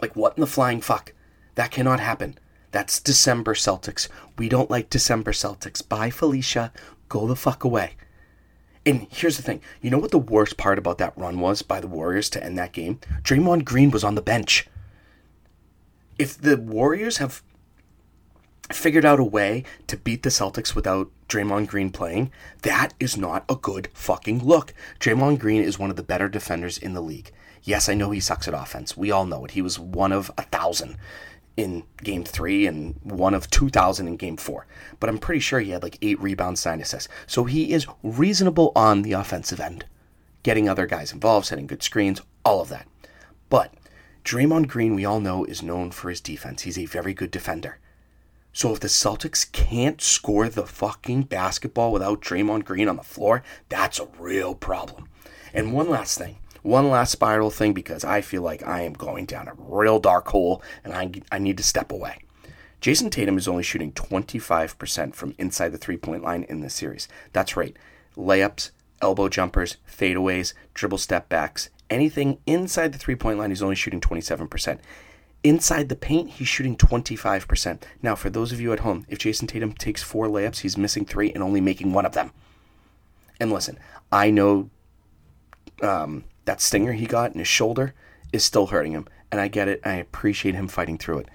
Like, 0.00 0.14
what 0.14 0.36
in 0.36 0.40
the 0.40 0.46
flying 0.46 0.80
fuck? 0.80 1.12
That 1.54 1.70
cannot 1.70 2.00
happen. 2.00 2.38
That's 2.70 3.00
December 3.00 3.54
Celtics. 3.54 4.08
We 4.36 4.48
don't 4.48 4.70
like 4.70 4.90
December 4.90 5.32
Celtics. 5.32 5.86
Bye, 5.86 6.10
Felicia. 6.10 6.72
Go 7.08 7.26
the 7.26 7.36
fuck 7.36 7.64
away. 7.64 7.92
And 8.84 9.06
here's 9.10 9.36
the 9.36 9.42
thing. 9.42 9.60
You 9.80 9.90
know 9.90 9.98
what 9.98 10.10
the 10.10 10.18
worst 10.18 10.56
part 10.56 10.78
about 10.78 10.98
that 10.98 11.16
run 11.16 11.40
was 11.40 11.62
by 11.62 11.80
the 11.80 11.88
Warriors 11.88 12.28
to 12.30 12.44
end 12.44 12.58
that 12.58 12.72
game? 12.72 13.00
Draymond 13.22 13.64
Green 13.64 13.90
was 13.90 14.04
on 14.04 14.14
the 14.14 14.22
bench. 14.22 14.68
If 16.18 16.40
the 16.40 16.56
Warriors 16.56 17.16
have 17.16 17.42
figured 18.72 19.04
out 19.04 19.20
a 19.20 19.24
way 19.24 19.64
to 19.86 19.96
beat 19.96 20.22
the 20.22 20.30
Celtics 20.30 20.74
without 20.74 21.10
Draymond 21.28 21.68
Green 21.68 21.90
playing, 21.90 22.30
that 22.62 22.94
is 22.98 23.16
not 23.16 23.44
a 23.48 23.56
good 23.56 23.88
fucking 23.94 24.44
look. 24.44 24.74
Draymond 25.00 25.38
Green 25.38 25.62
is 25.62 25.78
one 25.78 25.90
of 25.90 25.96
the 25.96 26.02
better 26.02 26.28
defenders 26.28 26.78
in 26.78 26.94
the 26.94 27.00
league. 27.00 27.30
Yes, 27.62 27.88
I 27.88 27.94
know 27.94 28.10
he 28.10 28.20
sucks 28.20 28.46
at 28.46 28.54
offense. 28.54 28.96
We 28.96 29.10
all 29.10 29.26
know 29.26 29.44
it. 29.44 29.52
He 29.52 29.62
was 29.62 29.78
one 29.78 30.12
of 30.12 30.30
a 30.38 30.42
thousand 30.42 30.96
in 31.56 31.84
game 32.02 32.22
three 32.22 32.66
and 32.66 32.94
one 33.02 33.34
of 33.34 33.50
2,000 33.50 34.06
in 34.06 34.16
game 34.16 34.36
four. 34.36 34.66
But 35.00 35.08
I'm 35.08 35.18
pretty 35.18 35.40
sure 35.40 35.60
he 35.60 35.70
had 35.70 35.82
like 35.82 35.98
eight 36.02 36.20
rebounds, 36.20 36.64
nine 36.64 36.80
assists. 36.80 37.08
So 37.26 37.44
he 37.44 37.72
is 37.72 37.86
reasonable 38.02 38.72
on 38.76 39.02
the 39.02 39.12
offensive 39.12 39.60
end, 39.60 39.84
getting 40.42 40.68
other 40.68 40.86
guys 40.86 41.12
involved, 41.12 41.46
setting 41.46 41.66
good 41.66 41.82
screens, 41.82 42.20
all 42.44 42.60
of 42.60 42.68
that. 42.68 42.86
But 43.48 43.74
Draymond 44.24 44.68
Green, 44.68 44.94
we 44.94 45.04
all 45.04 45.20
know, 45.20 45.44
is 45.44 45.62
known 45.62 45.90
for 45.90 46.10
his 46.10 46.20
defense. 46.20 46.62
He's 46.62 46.78
a 46.78 46.86
very 46.86 47.14
good 47.14 47.30
defender. 47.30 47.78
So 48.56 48.72
if 48.72 48.80
the 48.80 48.88
Celtics 48.88 49.52
can't 49.52 50.00
score 50.00 50.48
the 50.48 50.64
fucking 50.64 51.24
basketball 51.24 51.92
without 51.92 52.22
Draymond 52.22 52.64
Green 52.64 52.88
on 52.88 52.96
the 52.96 53.02
floor, 53.02 53.42
that's 53.68 54.00
a 54.00 54.08
real 54.18 54.54
problem. 54.54 55.10
And 55.52 55.74
one 55.74 55.90
last 55.90 56.16
thing, 56.16 56.38
one 56.62 56.88
last 56.88 57.12
spiral 57.12 57.50
thing 57.50 57.74
because 57.74 58.02
I 58.02 58.22
feel 58.22 58.40
like 58.40 58.66
I 58.66 58.80
am 58.80 58.94
going 58.94 59.26
down 59.26 59.46
a 59.46 59.52
real 59.58 59.98
dark 59.98 60.28
hole 60.28 60.62
and 60.82 60.94
I, 60.94 61.10
I 61.30 61.38
need 61.38 61.58
to 61.58 61.62
step 61.62 61.92
away. 61.92 62.20
Jayson 62.80 63.10
Tatum 63.10 63.36
is 63.36 63.46
only 63.46 63.62
shooting 63.62 63.92
25% 63.92 65.14
from 65.14 65.34
inside 65.36 65.68
the 65.68 65.76
three 65.76 65.98
point 65.98 66.22
line 66.22 66.44
in 66.44 66.60
this 66.60 66.72
series. 66.72 67.08
That's 67.34 67.58
right. 67.58 67.76
Layups, 68.16 68.70
elbow 69.02 69.28
jumpers, 69.28 69.76
fadeaways, 69.86 70.54
dribble 70.72 70.96
step 70.96 71.28
backs, 71.28 71.68
anything 71.90 72.38
inside 72.46 72.94
the 72.94 72.98
three 72.98 73.16
point 73.16 73.38
line, 73.38 73.50
he's 73.50 73.62
only 73.62 73.76
shooting 73.76 74.00
27%. 74.00 74.78
Inside 75.44 75.88
the 75.88 75.96
paint, 75.96 76.30
he's 76.30 76.48
shooting 76.48 76.76
25%. 76.76 77.82
Now, 78.02 78.14
for 78.14 78.30
those 78.30 78.52
of 78.52 78.60
you 78.60 78.72
at 78.72 78.80
home, 78.80 79.06
if 79.08 79.18
Jayson 79.18 79.46
Tatum 79.46 79.72
takes 79.72 80.02
four 80.02 80.26
layups, 80.26 80.60
he's 80.60 80.76
missing 80.76 81.04
three 81.04 81.32
and 81.32 81.42
only 81.42 81.60
making 81.60 81.92
one 81.92 82.06
of 82.06 82.12
them. 82.12 82.32
And 83.38 83.52
listen, 83.52 83.78
I 84.10 84.30
know 84.30 84.70
um, 85.82 86.24
that 86.46 86.60
stinger 86.60 86.92
he 86.92 87.06
got 87.06 87.32
in 87.32 87.38
his 87.38 87.48
shoulder 87.48 87.94
is 88.32 88.44
still 88.44 88.66
hurting 88.66 88.92
him, 88.92 89.06
and 89.30 89.40
I 89.40 89.48
get 89.48 89.68
it. 89.68 89.80
I 89.84 89.94
appreciate 89.94 90.54
him 90.54 90.68
fighting 90.68 90.98
through 90.98 91.18
it. 91.18 91.28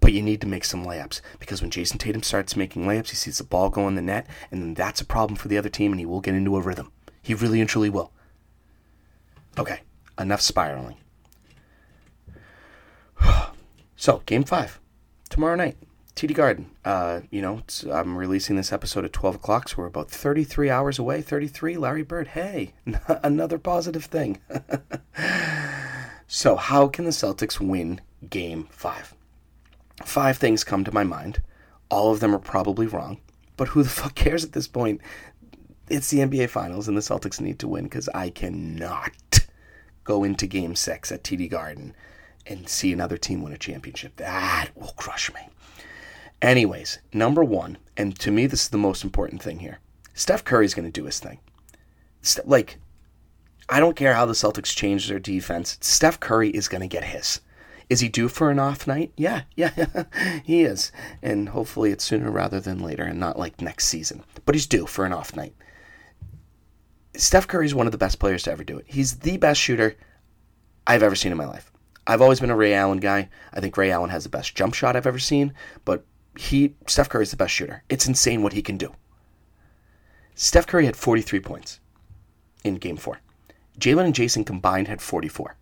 But 0.00 0.12
you 0.12 0.22
need 0.22 0.40
to 0.42 0.46
make 0.46 0.64
some 0.64 0.84
layups 0.84 1.20
because 1.38 1.62
when 1.62 1.70
Jayson 1.70 1.98
Tatum 1.98 2.22
starts 2.22 2.56
making 2.56 2.84
layups, 2.84 3.10
he 3.10 3.16
sees 3.16 3.38
the 3.38 3.44
ball 3.44 3.70
go 3.70 3.88
in 3.88 3.94
the 3.94 4.02
net, 4.02 4.26
and 4.50 4.62
then 4.62 4.74
that's 4.74 5.00
a 5.00 5.06
problem 5.06 5.36
for 5.36 5.48
the 5.48 5.58
other 5.58 5.68
team, 5.68 5.92
and 5.92 6.00
he 6.00 6.06
will 6.06 6.20
get 6.20 6.34
into 6.34 6.56
a 6.56 6.60
rhythm. 6.60 6.92
He 7.22 7.34
really 7.34 7.60
and 7.60 7.68
truly 7.68 7.90
will. 7.90 8.12
Okay, 9.58 9.80
enough 10.18 10.42
spiraling. 10.42 10.96
So, 13.98 14.22
game 14.26 14.44
five, 14.44 14.78
tomorrow 15.30 15.56
night, 15.56 15.78
TD 16.16 16.34
Garden. 16.34 16.70
Uh, 16.84 17.20
you 17.30 17.40
know, 17.40 17.62
I'm 17.90 18.16
releasing 18.16 18.56
this 18.56 18.72
episode 18.72 19.06
at 19.06 19.12
12 19.14 19.36
o'clock, 19.36 19.68
so 19.68 19.76
we're 19.78 19.86
about 19.86 20.10
33 20.10 20.68
hours 20.68 20.98
away. 20.98 21.22
33, 21.22 21.78
Larry 21.78 22.02
Bird. 22.02 22.28
Hey, 22.28 22.74
another 23.22 23.58
positive 23.58 24.04
thing. 24.04 24.38
so, 26.26 26.56
how 26.56 26.88
can 26.88 27.06
the 27.06 27.10
Celtics 27.10 27.58
win 27.58 28.00
game 28.28 28.68
five? 28.70 29.14
Five 30.04 30.36
things 30.36 30.62
come 30.62 30.84
to 30.84 30.92
my 30.92 31.04
mind. 31.04 31.40
All 31.90 32.12
of 32.12 32.20
them 32.20 32.34
are 32.34 32.38
probably 32.38 32.86
wrong, 32.86 33.20
but 33.56 33.68
who 33.68 33.82
the 33.82 33.88
fuck 34.00 34.14
cares 34.14 34.44
at 34.44 34.52
this 34.52 34.68
point? 34.68 35.00
It's 35.88 36.10
the 36.10 36.18
NBA 36.18 36.50
Finals, 36.50 36.88
and 36.88 36.96
the 36.96 37.02
Celtics 37.02 37.40
need 37.40 37.58
to 37.60 37.68
win 37.68 37.84
because 37.84 38.08
I 38.14 38.30
cannot 38.30 39.40
go 40.04 40.24
into 40.24 40.46
game 40.46 40.76
six 40.76 41.10
at 41.12 41.22
TD 41.22 41.50
Garden 41.50 41.94
and 42.46 42.68
see 42.68 42.92
another 42.92 43.16
team 43.16 43.42
win 43.42 43.52
a 43.52 43.58
championship. 43.58 44.16
That 44.16 44.70
will 44.74 44.94
crush 44.96 45.32
me. 45.32 45.40
Anyways, 46.42 46.98
number 47.12 47.42
one, 47.42 47.78
and 47.96 48.18
to 48.20 48.30
me, 48.30 48.46
this 48.46 48.62
is 48.62 48.68
the 48.68 48.78
most 48.78 49.04
important 49.04 49.42
thing 49.42 49.60
here 49.60 49.80
Steph 50.14 50.44
Curry's 50.44 50.74
going 50.74 50.90
to 50.90 51.00
do 51.00 51.06
his 51.06 51.18
thing. 51.18 51.38
Like, 52.44 52.78
I 53.68 53.80
don't 53.80 53.96
care 53.96 54.14
how 54.14 54.26
the 54.26 54.32
Celtics 54.32 54.74
change 54.74 55.08
their 55.08 55.18
defense, 55.18 55.78
Steph 55.80 56.20
Curry 56.20 56.50
is 56.50 56.68
going 56.68 56.82
to 56.82 56.86
get 56.86 57.04
his. 57.04 57.40
Is 57.88 58.00
he 58.00 58.08
due 58.08 58.28
for 58.28 58.50
an 58.50 58.58
off 58.58 58.86
night? 58.86 59.12
Yeah, 59.16 59.42
yeah, 59.56 60.04
he 60.44 60.62
is. 60.62 60.90
And 61.22 61.50
hopefully 61.50 61.92
it's 61.92 62.04
sooner 62.04 62.30
rather 62.30 62.60
than 62.60 62.80
later 62.80 63.04
and 63.04 63.20
not 63.20 63.38
like 63.38 63.60
next 63.60 63.86
season. 63.86 64.24
But 64.44 64.54
he's 64.54 64.66
due 64.66 64.86
for 64.86 65.04
an 65.04 65.12
off 65.12 65.36
night. 65.36 65.54
Steph 67.14 67.46
Curry 67.46 67.66
is 67.66 67.74
one 67.74 67.86
of 67.86 67.92
the 67.92 67.98
best 67.98 68.18
players 68.18 68.42
to 68.42 68.52
ever 68.52 68.64
do 68.64 68.76
it. 68.78 68.86
He's 68.88 69.20
the 69.20 69.36
best 69.36 69.60
shooter 69.60 69.96
I've 70.86 71.02
ever 71.02 71.14
seen 71.14 71.32
in 71.32 71.38
my 71.38 71.46
life. 71.46 71.72
I've 72.06 72.22
always 72.22 72.40
been 72.40 72.50
a 72.50 72.56
Ray 72.56 72.74
Allen 72.74 72.98
guy. 72.98 73.28
I 73.52 73.60
think 73.60 73.76
Ray 73.76 73.90
Allen 73.90 74.10
has 74.10 74.24
the 74.24 74.30
best 74.30 74.54
jump 74.54 74.74
shot 74.74 74.96
I've 74.96 75.06
ever 75.06 75.18
seen, 75.18 75.52
but 75.84 76.04
he 76.36 76.74
Steph 76.86 77.08
Curry 77.08 77.24
is 77.24 77.30
the 77.30 77.36
best 77.36 77.54
shooter. 77.54 77.82
It's 77.88 78.06
insane 78.06 78.42
what 78.42 78.52
he 78.52 78.62
can 78.62 78.76
do. 78.76 78.94
Steph 80.34 80.66
Curry 80.66 80.84
had 80.84 80.96
43 80.96 81.40
points 81.40 81.80
in 82.62 82.76
game 82.76 82.96
4. 82.96 83.20
Jaylen 83.80 84.04
and 84.04 84.14
Jayson 84.14 84.44
combined 84.44 84.88
had 84.88 85.00
44. 85.00 85.56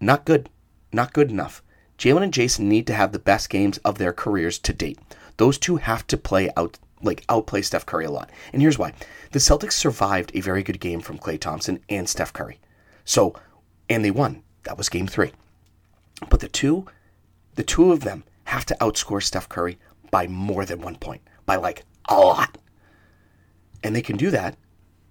Not 0.00 0.24
good. 0.24 0.50
Not 0.92 1.12
good 1.12 1.30
enough. 1.30 1.62
Jaylen 1.98 2.22
and 2.22 2.32
Jayson 2.32 2.68
need 2.68 2.86
to 2.88 2.94
have 2.94 3.12
the 3.12 3.18
best 3.18 3.48
games 3.48 3.78
of 3.78 3.98
their 3.98 4.12
careers 4.12 4.58
to 4.58 4.72
date. 4.72 4.98
Those 5.36 5.58
two 5.58 5.76
have 5.76 6.06
to 6.08 6.16
play 6.16 6.50
out 6.56 6.78
like 7.02 7.24
outplay 7.28 7.62
Steph 7.62 7.86
Curry 7.86 8.04
a 8.04 8.10
lot. 8.10 8.30
And 8.52 8.62
here's 8.62 8.78
why. 8.78 8.92
The 9.32 9.38
Celtics 9.38 9.72
survived 9.72 10.32
a 10.34 10.40
very 10.40 10.62
good 10.62 10.80
game 10.80 11.00
from 11.00 11.18
Klay 11.18 11.38
Thompson 11.38 11.80
and 11.88 12.08
Steph 12.08 12.32
Curry. 12.32 12.58
So, 13.04 13.34
and 13.88 14.04
they 14.04 14.10
won. 14.10 14.42
That 14.66 14.76
was 14.76 14.88
game 14.88 15.06
three. 15.06 15.32
But 16.28 16.40
the 16.40 16.48
two, 16.48 16.86
the 17.54 17.62
two 17.62 17.92
of 17.92 18.00
them 18.00 18.24
have 18.44 18.66
to 18.66 18.76
outscore 18.80 19.22
Steph 19.22 19.48
Curry 19.48 19.78
by 20.10 20.26
more 20.26 20.64
than 20.64 20.80
one 20.80 20.96
point, 20.96 21.22
by 21.46 21.54
like 21.54 21.84
a 22.08 22.18
lot. 22.18 22.58
And 23.84 23.94
they 23.94 24.02
can 24.02 24.16
do 24.16 24.30
that, 24.30 24.56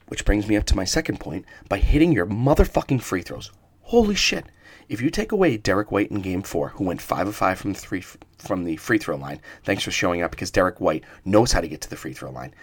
which 0.08 0.26
brings 0.26 0.48
me 0.48 0.58
up 0.58 0.66
to 0.66 0.76
my 0.76 0.84
second 0.84 1.22
point, 1.22 1.46
by 1.70 1.78
hitting 1.78 2.12
your 2.12 2.26
motherfucking 2.26 3.02
free 3.02 3.22
throws. 3.22 3.52
Holy 3.82 4.16
shit. 4.16 4.46
If 4.90 5.02
you 5.02 5.10
take 5.10 5.32
away 5.32 5.56
Derrick 5.56 5.90
White 5.90 6.12
in 6.12 6.22
game 6.22 6.42
four, 6.42 6.70
who 6.70 6.84
went 6.84 7.02
five 7.02 7.28
of 7.28 7.36
five 7.36 7.58
from 7.58 7.74
the 7.74 7.80
three 7.80 8.04
from 8.38 8.66
the 8.66 8.76
free 8.76 8.98
throw 8.98 9.16
line, 9.16 9.40
thanks 9.64 9.84
for 9.84 9.92
showing 9.92 10.22
up 10.22 10.32
because 10.32 10.52
Derrick 10.52 10.82
White 10.82 11.06
knows 11.24 11.54
how 11.54 11.62
to 11.62 11.68
get 11.68 11.80
to 11.82 11.90
the 11.90 11.96
free 11.96 12.14
throw 12.14 12.30
line. 12.30 12.54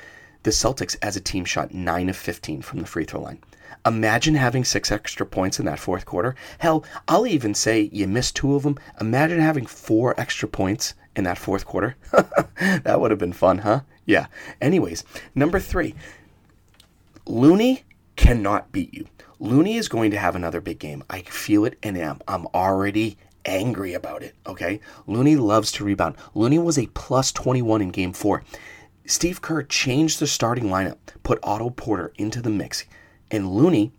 The 0.42 0.50
Celtics 0.50 0.96
as 1.02 1.16
a 1.16 1.20
team 1.20 1.44
shot 1.44 1.72
nine 1.72 2.08
of 2.08 2.16
fifteen 2.16 2.62
from 2.62 2.80
the 2.80 2.86
free 2.86 3.04
throw 3.04 3.20
line. 3.20 3.38
Imagine 3.84 4.34
having 4.34 4.64
six 4.64 4.92
extra 4.92 5.26
points 5.26 5.58
in 5.58 5.66
that 5.66 5.78
fourth 5.78 6.04
quarter. 6.04 6.34
Hell, 6.58 6.84
I'll 7.08 7.26
even 7.26 7.54
say 7.54 7.88
you 7.92 8.06
missed 8.06 8.36
two 8.36 8.54
of 8.54 8.62
them. 8.62 8.78
Imagine 9.00 9.40
having 9.40 9.66
four 9.66 10.18
extra 10.20 10.48
points 10.48 10.94
in 11.16 11.24
that 11.24 11.38
fourth 11.38 11.64
quarter. 11.64 11.96
that 12.12 13.00
would 13.00 13.10
have 13.10 13.18
been 13.18 13.32
fun, 13.32 13.58
huh? 13.58 13.80
Yeah. 14.04 14.26
Anyways, 14.60 15.04
number 15.34 15.58
three 15.58 15.94
Looney 17.26 17.84
cannot 18.16 18.72
beat 18.72 18.92
you. 18.94 19.06
Looney 19.38 19.76
is 19.76 19.88
going 19.88 20.10
to 20.12 20.18
have 20.18 20.36
another 20.36 20.60
big 20.60 20.78
game. 20.78 21.02
I 21.10 21.22
feel 21.22 21.64
it 21.64 21.76
and 21.82 21.96
I'm, 21.96 22.20
I'm 22.28 22.46
already 22.54 23.16
angry 23.44 23.94
about 23.94 24.22
it, 24.22 24.34
okay? 24.46 24.80
Looney 25.06 25.36
loves 25.36 25.72
to 25.72 25.84
rebound. 25.84 26.16
Looney 26.34 26.58
was 26.58 26.78
a 26.78 26.86
plus 26.88 27.32
21 27.32 27.82
in 27.82 27.90
game 27.90 28.12
four. 28.12 28.44
Steve 29.04 29.42
Kerr 29.42 29.62
changed 29.62 30.20
the 30.20 30.26
starting 30.26 30.64
lineup, 30.64 30.98
put 31.22 31.38
Otto 31.42 31.70
Porter 31.70 32.12
into 32.16 32.40
the 32.40 32.50
mix 32.50 32.84
and 33.32 33.50
Looney 33.50 33.92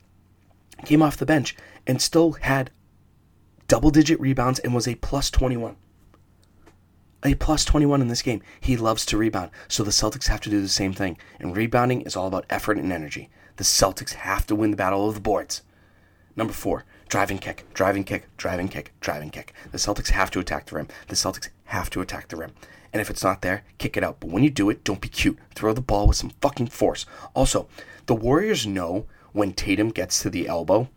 came 0.86 1.02
off 1.02 1.18
the 1.18 1.26
bench 1.26 1.56
and 1.86 2.02
still 2.02 2.34
had 2.34 2.72
double 3.68 3.90
digit 3.90 4.20
rebounds 4.20 4.60
and 4.60 4.74
was 4.74 4.88
a 4.88 4.96
plus 4.96 5.30
21. 5.32 5.76
A 7.26 7.36
plus 7.36 7.66
21 7.66 8.02
in 8.02 8.10
this 8.10 8.22
game. 8.22 8.42
He 8.60 8.78
loves 8.78 9.06
to 9.08 9.18
rebound, 9.18 9.50
so 9.68 9.84
the 9.84 9.92
Celtics 9.92 10.28
have 10.28 10.42
to 10.42 10.50
do 10.50 10.62
the 10.62 10.70
same 10.70 10.94
thing. 10.94 11.18
And 11.40 11.56
rebounding 11.56 12.02
is 12.02 12.16
all 12.16 12.28
about 12.28 12.46
effort 12.50 12.78
and 12.78 12.92
energy. 12.92 13.30
The 13.56 13.64
Celtics 13.64 14.14
have 14.14 14.46
to 14.48 14.56
win 14.56 14.72
the 14.72 14.78
battle 14.78 15.08
of 15.08 15.16
the 15.16 15.22
boards. 15.22 15.62
Number 16.36 16.54
four, 16.54 16.84
driving 17.08 17.38
kick, 17.38 17.66
driving 17.74 18.04
kick, 18.04 18.28
driving 18.38 18.68
kick, 18.68 18.92
driving 19.00 19.30
kick. 19.30 19.54
The 19.72 19.78
Celtics 19.78 20.10
have 20.10 20.32
to 20.32 20.40
attack 20.40 20.66
the 20.66 20.76
rim. 20.76 20.88
The 21.08 21.16
Celtics 21.16 21.50
have 21.66 21.90
to 21.92 22.02
attack 22.02 22.28
the 22.28 22.36
rim. 22.36 22.54
And 22.94 23.02
if 23.02 23.10
it's 23.10 23.24
not 23.24 23.42
there, 23.42 23.64
kick 23.80 23.98
it 23.98 24.04
out. 24.04 24.20
But 24.20 24.30
when 24.30 24.44
you 24.44 24.52
do 24.52 24.70
it, 24.70 24.84
don't 24.84 25.02
be 25.02 25.10
cute. 25.10 25.40
Throw 25.56 25.74
the 25.74 25.82
ball 25.82 26.08
with 26.08 26.16
some 26.16 26.30
fucking 26.42 26.68
force. 26.68 27.06
Also, 27.34 27.68
the 28.06 28.16
Warriors 28.16 28.68
know 28.68 29.08
when 29.32 29.54
Tatum 29.54 29.90
gets 29.90 30.22
to 30.22 30.30
the 30.30 30.48
elbow, 30.48 30.88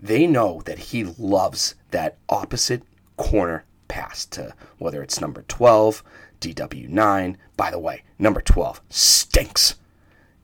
they 0.00 0.26
know 0.26 0.60
that 0.66 0.78
he 0.78 1.04
loves 1.04 1.74
that 1.90 2.18
opposite 2.28 2.82
corner 3.16 3.64
pass 3.88 4.26
to 4.26 4.54
whether 4.76 5.02
it's 5.02 5.20
number 5.20 5.42
12, 5.48 6.04
DW9. 6.40 7.36
By 7.56 7.70
the 7.70 7.78
way, 7.78 8.02
number 8.18 8.42
12 8.42 8.82
stinks. 8.90 9.76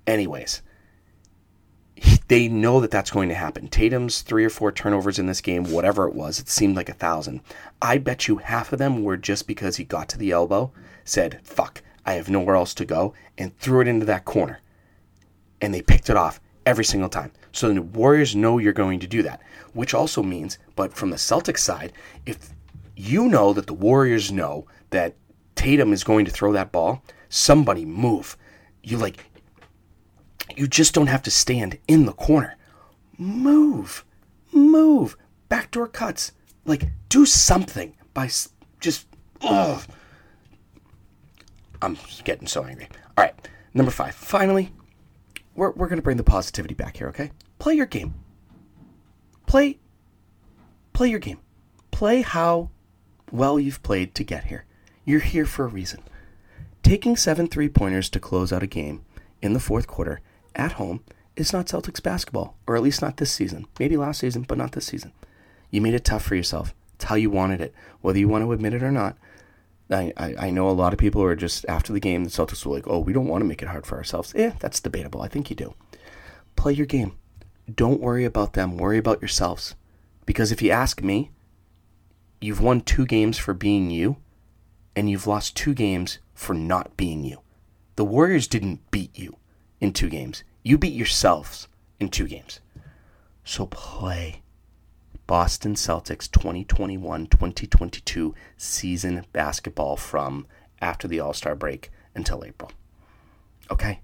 Anyways, 0.07 0.63
they 2.29 2.49
know 2.49 2.81
that 2.81 2.91
that's 2.91 3.11
going 3.11 3.29
to 3.29 3.35
happen. 3.35 3.69
Tatum's 3.69 4.23
three 4.23 4.45
or 4.45 4.51
four 4.51 4.73
turnovers 4.73 5.19
in 5.19 5.27
this 5.27 5.41
game, 5.41 5.65
whatever 5.65 6.09
it 6.09 6.15
was, 6.15 6.39
it 6.39 6.49
seemed 6.49 6.77
like 6.77 6.89
a 6.89 6.95
thousand. 6.95 7.41
I 7.81 7.99
bet 7.99 8.29
you 8.29 8.39
half 8.39 8.73
of 8.73 8.79
them 8.79 9.03
were 9.03 9.17
just 9.17 9.47
because 9.47 9.77
he 9.77 9.85
got 9.85 10.09
to 10.11 10.19
the 10.19 10.31
elbow, 10.31 10.73
said, 11.05 11.41
fuck, 11.45 11.83
I 12.05 12.15
have 12.15 12.29
nowhere 12.29 12.57
else 12.57 12.75
to 12.75 12.85
go, 12.85 13.15
and 13.39 13.57
threw 13.59 13.81
it 13.81 13.89
into 13.89 14.07
that 14.07 14.25
corner. 14.25 14.61
And 15.61 15.73
they 15.73 15.83
picked 15.83 16.11
it 16.11 16.17
off 16.17 16.41
every 16.67 16.85
single 16.85 17.09
time. 17.09 17.33
So 17.53 17.73
the 17.73 17.83
Warriors 17.83 18.35
know 18.35 18.59
you're 18.59 18.73
going 18.73 19.01
to 19.01 19.07
do 19.07 19.23
that, 19.23 19.41
which 19.73 19.95
also 19.95 20.23
means, 20.23 20.59
but 20.77 20.93
from 20.93 21.11
the 21.11 21.17
Celtics 21.17 21.59
side, 21.59 21.93
if 22.27 22.51
you 22.97 23.29
know 23.29 23.53
that 23.53 23.67
the 23.67 23.75
Warriors 23.75 24.33
know 24.33 24.67
that 24.91 25.17
Tatum 25.55 25.93
is 25.93 26.05
going 26.05 26.25
to 26.25 26.31
throw 26.31 26.53
that 26.53 26.73
ball, 26.73 27.03
somebody 27.29 27.85
move. 27.85 28.37
You 28.83 28.99
like, 28.99 29.25
you 30.57 30.67
just 30.67 30.95
don't 30.95 31.07
have 31.07 31.23
to 31.23 31.31
stand 31.31 31.79
in 31.89 32.07
the 32.07 32.13
corner. 32.13 32.57
Move, 33.17 34.05
move, 34.53 35.17
backdoor 35.49 35.89
cuts. 35.89 36.33
Like, 36.65 36.89
do 37.09 37.27
something 37.27 37.95
by 38.13 38.31
just. 38.81 39.07
Ugh. 39.43 39.83
I'm 41.85 41.99
getting 42.25 42.47
so 42.47 42.65
angry. 42.65 42.89
All 43.17 43.25
right, 43.25 43.49
number 43.75 43.93
five. 43.93 44.15
Finally, 44.15 44.73
we're, 45.55 45.73
we're 45.73 45.89
going 45.89 45.99
to 45.99 46.03
bring 46.03 46.17
the 46.17 46.25
positivity 46.25 46.75
back 46.75 46.97
here, 46.97 47.09
okay? 47.09 47.31
Play 47.59 47.75
your 47.75 47.87
game. 47.87 48.15
Play 49.47 49.79
play 50.93 51.09
your 51.09 51.19
game. 51.19 51.39
Play 51.91 52.23
how 52.23 52.71
well 53.31 53.59
you've 53.61 53.83
played 53.83 54.15
to 54.15 54.25
get 54.25 54.45
here. 54.45 54.65
You're 55.05 55.21
here 55.21 55.45
for 55.45 55.65
a 55.65 55.69
reason. 55.69 56.03
Taking 56.83 57.17
seven 57.17 57.47
three 57.47 57.69
pointers 57.69 58.09
to 58.11 58.21
close 58.21 58.53
out 58.53 58.63
a 58.63 58.67
game 58.67 59.05
in 59.43 59.53
the 59.53 59.61
fourth 59.61 59.87
quarter 59.87 60.21
at 60.55 60.73
home 60.73 61.05
is 61.37 61.53
not 61.53 61.67
Celtics 61.67 62.03
basketball, 62.03 62.57
or 62.67 62.77
at 62.77 62.83
least 62.83 63.03
not 63.03 63.17
this 63.17 63.33
season. 63.33 63.67
Maybe 63.79 63.97
last 63.97 64.21
season, 64.21 64.43
but 64.43 64.59
not 64.59 64.73
this 64.73 64.87
season. 64.87 65.13
You 65.71 65.81
made 65.81 65.95
it 65.95 66.05
tough 66.05 66.25
for 66.25 66.37
yourself. 66.37 66.75
It's 66.95 67.05
how 67.05 67.17
you 67.17 67.31
wanted 67.31 67.61
it. 67.61 67.75
Whether 68.01 68.19
you 68.19 68.29
want 68.29 68.45
to 68.45 68.53
admit 68.53 68.75
it 68.75 68.83
or 68.83 68.93
not, 68.93 69.17
I, 69.91 70.13
I, 70.17 70.35
I 70.39 70.51
know 70.51 70.69
a 70.69 70.73
lot 70.73 70.93
of 70.93 70.99
people 70.99 71.23
are 71.23 71.37
just 71.37 71.67
after 71.69 71.93
the 71.93 72.01
game, 72.01 72.25
the 72.25 72.31
Celtics 72.31 72.65
were 72.65 72.75
like, 72.75 72.87
oh, 72.87 72.99
we 72.99 73.13
don't 73.13 73.29
want 73.29 73.43
to 73.43 73.47
make 73.47 73.63
it 73.63 73.69
hard 73.69 73.87
for 73.87 73.97
ourselves. 73.97 74.33
Yeah, 74.37 74.55
that's 74.59 74.81
debatable. 74.81 75.23
I 75.23 75.29
think 75.29 75.51
you 75.51 75.57
do. 75.57 75.75
Play 76.57 76.73
your 76.73 76.87
game. 76.87 77.13
Don't 77.73 78.01
worry 78.01 78.25
about 78.25 78.55
them. 78.55 78.77
Worry 78.77 78.99
about 78.99 79.21
yourselves. 79.21 79.75
Because 80.27 80.53
if 80.53 80.63
you 80.63 80.71
ask 80.71 81.03
me, 81.03 81.31
you've 82.41 82.61
won 82.61 82.81
two 82.81 83.07
games 83.07 83.39
for 83.39 83.53
being 83.53 83.91
you, 83.91 84.17
and 84.97 85.11
you've 85.11 85.27
lost 85.27 85.57
two 85.57 85.75
games 85.75 86.19
for 86.35 86.55
not 86.55 86.97
being 86.97 87.25
you. 87.25 87.41
The 87.97 88.05
Warriors 88.05 88.49
didn't 88.49 88.91
beat 88.91 89.19
you 89.19 89.37
in 89.81 89.93
two 89.93 90.09
games. 90.09 90.45
You 90.63 90.79
beat 90.79 90.95
yourselves 90.95 91.69
in 92.01 92.09
two 92.09 92.27
games. 92.27 92.61
So 93.45 93.67
play. 93.67 94.43
Boston 95.27 95.75
Celtics 95.75 96.31
2021 96.31 97.27
2022 97.27 98.35
season 98.57 99.25
basketball 99.33 99.97
from 99.97 100.47
after 100.81 101.09
the 101.09 101.21
All 101.21 101.33
Star 101.33 101.55
break 101.55 101.91
until 102.15 102.45
April. 102.45 102.71
Okay? 103.71 104.01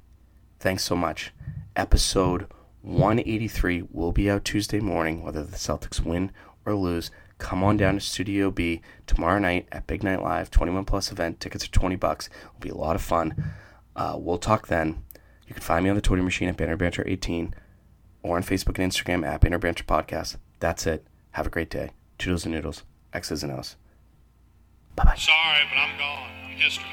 Thanks 0.59 0.83
so 0.83 0.97
much. 0.97 1.33
Episode 1.77 2.47
183 2.83 3.85
will 3.91 4.13
be 4.13 4.31
out 4.31 4.45
Tuesday 4.45 4.81
morning, 4.81 5.23
whether 5.23 5.43
the 5.43 5.57
Celtics 5.57 6.01
win 6.01 6.33
or 6.65 6.75
lose. 6.75 7.11
Come 7.39 7.63
on 7.65 7.77
down 7.77 7.95
to 7.95 8.01
Studio 8.01 8.51
B 8.51 8.83
tomorrow 9.07 9.39
night 9.39 9.67
at 9.73 9.87
Big 9.87 10.03
Night 10.03 10.23
Live, 10.23 10.51
21 10.51 10.85
plus 10.85 11.11
event. 11.11 11.41
Tickets 11.41 11.65
are 11.65 11.71
20 11.71 11.97
bucks. 11.97 12.29
It'll 12.43 12.61
be 12.61 12.69
a 12.69 12.75
lot 12.75 12.97
of 12.97 13.03
fun. 13.03 13.53
Uh, 13.97 14.17
we'll 14.19 14.39
talk 14.39 14.69
then. 14.69 15.03
You 15.47 15.55
can 15.55 15.63
find 15.63 15.85
me 15.85 15.91
on 15.91 15.97
the 15.97 16.03
Twitter 16.03 16.23
machine 16.23 16.49
at 16.49 16.57
Banner 16.57 16.77
Banter 16.77 17.05
18 17.07 17.55
or 18.23 18.37
on 18.37 18.43
Facebook 18.43 18.79
and 18.79 18.93
Instagram 18.93 19.27
at 19.27 19.41
Banner 19.41 19.59
Banter 19.59 19.85
Podcast. 19.85 20.37
That's 20.61 20.87
it. 20.87 21.07
Have 21.33 21.47
a 21.47 21.51
great 21.51 21.71
day. 21.71 21.91
Toodles 22.19 22.45
and 22.45 22.55
noodles. 22.55 22.85
X's 23.13 23.43
and 23.43 23.53
O's. 23.53 23.77
Bye 24.95 25.05
bye. 25.05 25.15
Sorry, 25.17 25.65
but 25.71 25.79
I'm 25.79 25.99
gone. 25.99 26.31
I'm 26.45 26.57
history. 26.57 26.85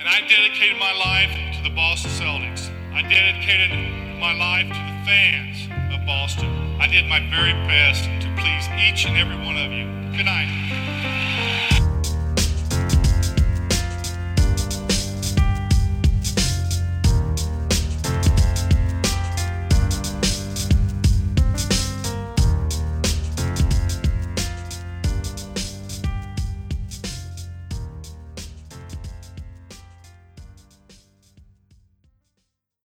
And 0.00 0.08
I 0.08 0.20
dedicated 0.28 0.78
my 0.78 0.92
life 0.92 1.30
to 1.56 1.62
the 1.62 1.74
Boston 1.74 2.10
Celtics. 2.10 2.70
I 2.92 3.02
dedicated 3.02 3.70
my 4.18 4.34
life 4.34 4.66
to 4.66 4.74
the 4.74 4.98
fans 5.06 5.68
of 5.94 6.04
Boston. 6.06 6.50
I 6.80 6.88
did 6.88 7.06
my 7.06 7.20
very 7.30 7.52
best 7.66 8.04
to 8.04 8.28
please 8.36 8.68
each 8.76 9.06
and 9.06 9.16
every 9.16 9.36
one 9.36 9.56
of 9.56 9.72
you. 9.72 9.86
Good 10.16 10.26
night. 10.26 11.33